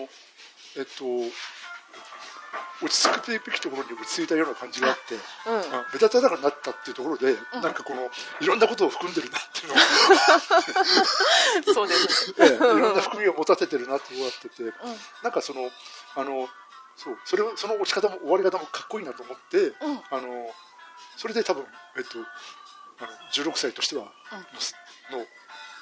[0.78, 1.06] えっと
[2.82, 5.22] 落ち着くべきところに落ち着いたような感じがあってうん。
[5.94, 7.62] 目立たなくなったっていうところで、ん。
[7.62, 8.10] なんかこの
[8.42, 11.74] いろんなことを含んでるなっていうのを。
[11.74, 12.34] そうです。
[12.42, 14.74] ええいろんな含みを持たせてるなって思ってて、うん。
[15.22, 15.72] なんかその
[16.16, 16.50] あの
[16.98, 20.02] そうそれをその落ち方も終わり方もかっこいいなと思って、うん。
[20.10, 20.54] あの
[21.18, 21.66] それで多分、
[21.98, 22.18] えっと、
[23.00, 24.06] あの16歳としては、
[25.12, 25.20] の、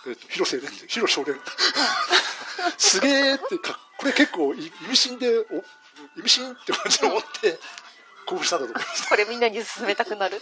[0.07, 1.39] えっと、広青年で広少年。
[2.77, 5.63] すげえってかこれ結構い意味深でお
[6.17, 7.59] 意味深って感じで思って
[8.25, 9.09] 興奮したんだと思います。
[9.09, 10.39] これみんなに勧めたくなる。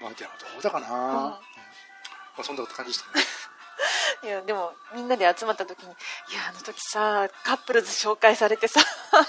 [0.00, 1.40] まあでもどうだかな、ま
[2.38, 3.24] あ、そんな感じでしたね。
[4.22, 5.92] いやでもみんなで集まった時に
[6.32, 8.80] 「いやあの時さカップルズ紹介されてさ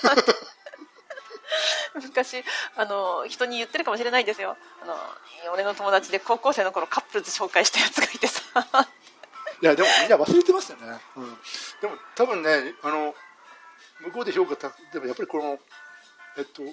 [1.93, 2.43] 昔
[2.75, 4.57] あの人に言ってるかもしれないですよ。
[4.81, 4.97] あの
[5.53, 8.41] 俺の友達で高校生の頃カップルズ紹介したやつがいてさ。
[9.61, 11.37] いやでもみんな忘れてますよね、うん、
[11.81, 13.15] でも多分ねあの
[14.03, 15.57] 向こうで評価たでもやっぱりこの
[16.37, 16.63] えっと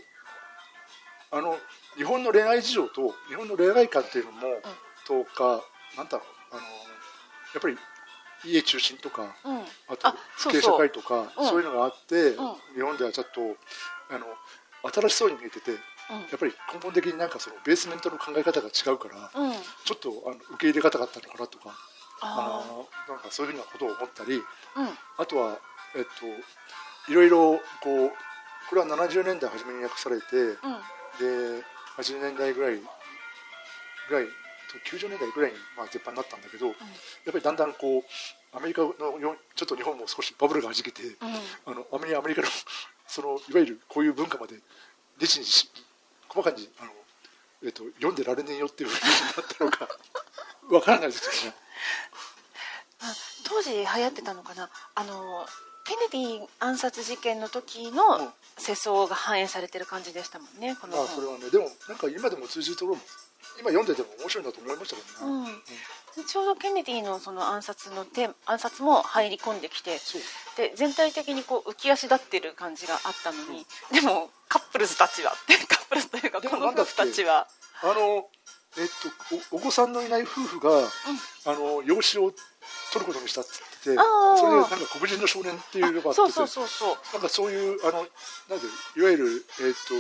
[1.31, 1.57] あの
[1.97, 4.39] 日本の恋愛事情と日本の恋愛観っていうのも、
[5.07, 5.63] とか
[5.97, 6.61] なんだろうあの
[7.55, 7.77] やっぱり
[8.45, 9.59] 家中心とかうん。
[9.59, 11.49] あと父系社会とかうん。
[11.49, 12.55] そういうのがあって、うん。
[12.75, 13.41] 日本ではちょっと
[14.11, 14.27] あの
[14.93, 15.77] 新しそうに見えててや
[16.37, 19.51] っぱり根本的になんかそのベースメントの考え方が違うからうん。
[19.51, 19.55] うん
[19.85, 21.71] ちょっとあの受け入れがたかったのかなとか
[22.23, 24.43] ああのなんかそういうふうなことを思ったり
[24.75, 24.89] あうん。
[25.19, 25.59] あとは、
[25.95, 26.11] えっと、
[27.09, 28.13] いろいろこう
[28.69, 30.57] これは70年代初めに訳されてうん。
[31.19, 31.63] で
[31.97, 32.81] 80年代ぐらい
[34.09, 34.27] ぐらい
[34.85, 36.75] 90年代ぐらいにまあ絶版になったんだけど、やっ
[37.27, 38.91] ぱりだんだんこうアメリカの
[39.21, 41.15] よちょっと日本も少しバブルがはじけて、うん。
[41.67, 42.49] あのアメリカの
[43.07, 44.57] そのいわゆるこういう文化まで
[45.19, 45.71] レジにし
[46.29, 46.91] 細かにあの、
[47.63, 49.89] えっと、読んでられねえよっていうふうになったのか
[50.75, 51.57] わからないですけどね。
[53.01, 54.69] あ当時流行ってたのかな？
[54.97, 55.47] あの
[55.85, 57.95] ケネディ暗殺事件の時うん。
[57.95, 61.51] の世相が反映されてる感じでしたもんねこのまあそれはね。
[61.51, 63.03] でもなんか今でも通じるところも
[63.61, 65.51] 今読んでても面白いなと思いましたけどね、
[66.17, 66.25] うん。
[66.25, 69.99] ちょうどケネディのその暗殺のテ暗殺も入り込んできて
[70.57, 77.49] で全体的にこう浮き足立ってる感じがあったのに、でもカップルズたちはって カップルズというかでこの夫婦たちは。
[77.83, 78.29] あの
[78.77, 80.71] えっとおお子さんのいない夫婦が、
[81.45, 82.33] あの養子を
[82.93, 83.51] 取ることにしたって
[83.85, 84.03] 言って
[84.39, 86.97] それでなんか黒人の少年っていうのがあってそうそうそうそう。
[87.13, 88.07] なんかそういうあの
[88.49, 89.95] なんでいわゆるえっと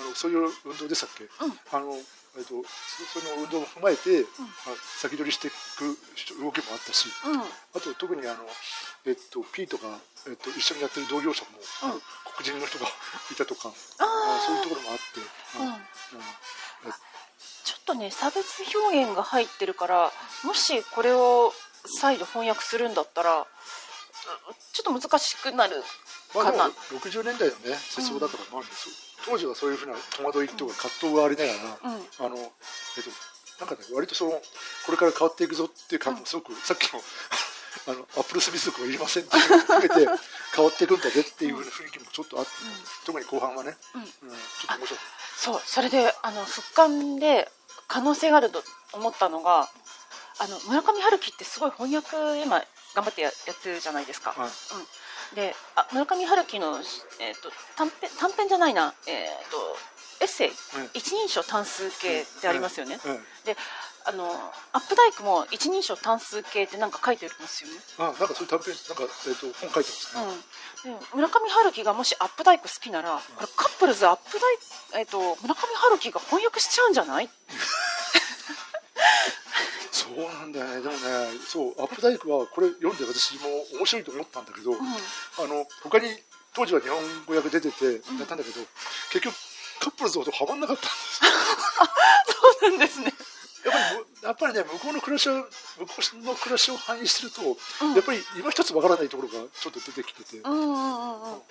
[0.00, 1.58] あのそういう運動でしたっけ、うん。
[1.72, 1.92] あの
[2.38, 4.24] えっとそその運動も踏まえて、
[4.66, 4.70] あ
[5.00, 5.98] 先取りしていく
[6.40, 7.40] 動きもあったし、うん。
[7.40, 7.44] あ
[7.82, 8.46] と特にあの、
[9.04, 11.58] えっと、P とか、えっと、一緒にやってる同業者も、
[12.36, 12.86] 黒人の人が
[13.32, 15.20] いたとかあそういうところもあって、
[15.58, 15.66] うん。
[15.66, 16.94] うん。
[17.64, 20.12] ちょっとね差別表現が入ってるから
[20.44, 21.52] もしこれを
[21.86, 23.46] 再度翻訳するんだったらう
[24.72, 25.82] ちょっと難しくなる
[26.34, 27.76] まあでもかな、60年代のね。
[27.90, 28.92] 世相だから、まあそう
[29.26, 31.52] 当時はそういうふうな戸惑いとか葛藤がありなが
[31.82, 32.26] ら、うん。
[32.26, 33.10] あのえっと
[33.58, 37.02] なんかね割とそのこれから変わっていくぞっていう感もすごく、さっきの
[37.88, 39.94] あのアップルスミスクはいりませんっていう 含めて
[40.54, 42.50] 変わっていくんだぜっていう雰囲気もちょっとあって、
[43.04, 44.00] 特に後半はね、うん。
[44.02, 44.08] うん。
[44.08, 45.00] ちょっと面白い。
[45.36, 45.62] そう。
[45.66, 47.50] それであの復刊で
[47.88, 48.62] 可能性があると
[48.92, 49.68] 思ったのが
[50.40, 52.58] あの村上春樹ってすごい翻訳今
[52.94, 54.48] 頑張ってややってるじゃないですか、はい。
[54.48, 56.78] うん、であ村上春樹の、
[57.20, 59.76] えー、と短編短編じゃないな、えー、と
[60.22, 60.54] エッセイ、うん
[60.94, 63.56] 一人称単数形ってありますよね、うんで
[64.06, 64.24] あの
[64.72, 70.24] アップダイクも一人称単数形ってなんか書いてますよね、あなんかそういう短編なんか、えっと本書いてますね、
[70.86, 77.28] うん、で村上春樹がもしアップダイク好きならこれカップルズアップダイク、えー、と村上春樹が翻訳しちゃうんじゃない？
[80.10, 80.80] そうなんだよね。
[80.82, 80.98] でもね
[81.46, 83.46] そうアップダイクはこれ読んで私も
[83.78, 84.76] 面白いと思ったんだけど、ん。
[84.76, 84.80] あ
[85.46, 86.08] の他に
[86.52, 88.60] 当時は日本語訳出ててやったんだけど、
[89.12, 89.34] 結局
[89.78, 91.30] カップルズほどハマんなかったんですよ。
[92.60, 93.14] そうなんですね。
[93.62, 97.94] やっぱりむやっぱりね向こうの暮らしを向こうの暮らしを反映してると、うん。
[97.94, 101.42] やっぱり今一つわからないところがちょっと出てきてて、うんうんうんうん。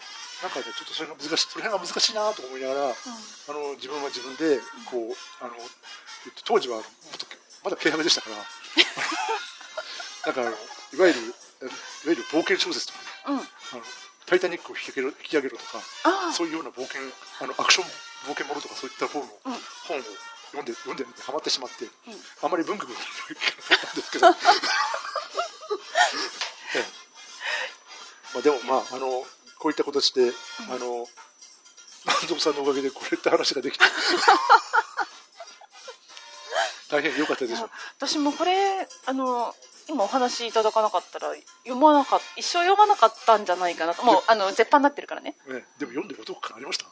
[0.41, 2.93] なんかねちょっとそれが難しいそれが難しいなと思いながら、あ
[3.53, 6.85] の自分は自分でこうあの、えっと、当時はもっ
[7.17, 7.25] と
[7.63, 8.35] まだ軽薄でしたから
[10.33, 10.57] なんか
[10.93, 11.35] いわゆるいわ
[12.05, 12.99] ゆる冒険小説とか。
[12.99, 13.35] ねうん。
[13.35, 13.83] うんあの
[14.25, 15.81] タイタニックを引き上げろ引き上げろとか
[16.31, 17.01] そういうような冒険
[17.41, 17.87] あのアクション
[18.29, 19.53] 冒険ものとかそういった方のうん。
[19.87, 20.03] 本を
[20.51, 21.89] 読んで読んでハマってしまって、ん。
[22.43, 24.31] あんまり文句がなかったんですけど、 え
[26.75, 26.85] え。
[28.33, 29.25] まあ、でもまああの
[29.57, 30.31] こういった形で、
[30.69, 31.07] あの
[32.27, 33.85] 蔵さんのおかげでこれって話ができた
[36.89, 39.53] 大変良かったでしょ私もこれあの
[39.87, 41.33] 今お話いただかなかったら
[41.63, 44.03] 読まなかった一生読まなかったんじゃないかなと。
[44.03, 45.35] もうあの絶版になってるからね。
[45.47, 46.85] ね、でも読んでる男感ありました？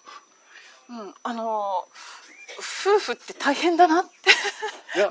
[0.89, 1.87] うんあの
[2.59, 4.09] 夫婦って大変だなって。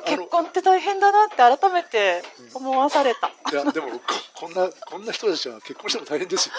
[0.06, 2.22] 結の婚って大変だなって改めて
[2.54, 4.00] 思わされた、いやでもこ
[4.34, 6.54] こんなこんな人たちは結婚しても大変ですよ。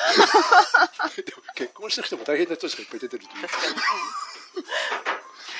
[1.25, 3.47] でも結婚した人も大変な人たちがいっぱい出てるという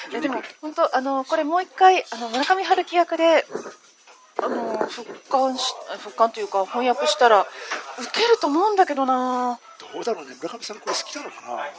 [0.10, 3.46] いやでも本当あのこれもう一回あの村上春樹役で
[4.38, 5.64] あの復刊し
[6.00, 7.46] 復刊というか翻訳したら
[8.00, 9.60] 受けると思うんだけどな。
[9.94, 10.36] どうだろうね。
[10.42, 11.72] 村上さんこれ好きなのかな、ね、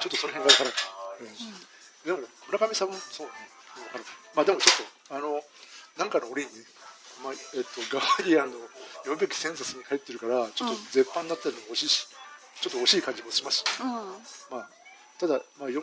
[0.00, 1.34] ちょっとその辺が分からない、
[2.06, 2.16] うん。
[2.16, 3.32] でも村上さんもそうね
[3.74, 4.04] 分からない
[4.34, 5.42] まあでもちょっとあの
[5.98, 6.64] なんかの折にね、
[7.22, 8.56] まあえっと、ガーディアンの
[9.04, 12.08] 読むべきセンサスに入ってるからちょっと絶版になったりも惜しいし、
[12.62, 13.86] ちょっと惜しい感じもしますし、うん。
[14.56, 14.68] まあ、
[15.20, 15.82] ただ、まあ、よ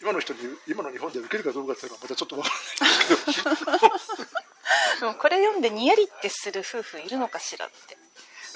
[0.00, 4.16] 今の人に今の日本で受けるかどうかっていうのはまたちょっと分からないです
[4.98, 7.96] けど これ読んでにやりってする夫婦いるのかしらって。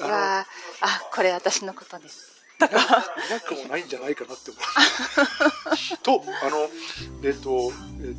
[0.01, 2.31] あのうわーあこれ私のことです。
[2.59, 5.99] いなくもないんじゃないかなって思う。
[6.03, 6.69] と、あの、
[7.25, 7.73] えっ、と、
[8.03, 8.15] えっ、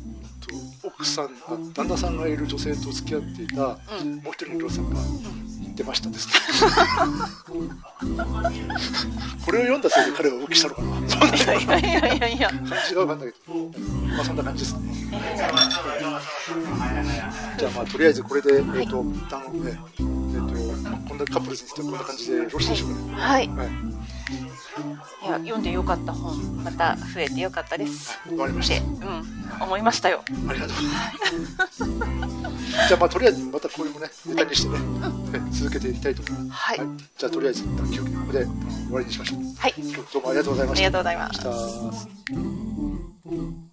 [0.82, 4.16] と、奥さん、あ旦那さんがいる女性と付き合っていた、うん。
[4.16, 6.34] もう一人の女さんが言ってましたですね。
[9.44, 11.08] これを読んだせいで彼は浮気したのかな。
[11.08, 13.54] そんないやいやいやいやいや感じがわかんないけど、
[14.14, 14.80] まあそんな感じですね。
[17.58, 20.02] じゃあまあとりあえずこれで、えっ、と、一旦ね、えっ、と、
[20.88, 23.14] まあこんなカップルについてはこんな感じでよろしいでしょうかね。
[23.14, 23.68] はいいはい。
[25.32, 32.41] や読んでよかった本また増えてよかったですわかりましたうん、思いましたよありがとう。
[32.88, 36.60] じゃあまあとりあえずまたこういうのねネタにしてね、ね続けていきたいと思います。
[36.60, 36.78] はい。
[37.18, 39.40] じゃあとりあえず今日ここで終わりにしましょう。
[39.58, 39.74] はい。
[40.12, 40.90] どうもありがとうございまありした。
[40.90, 41.42] がとうございますし
[43.68, 43.71] た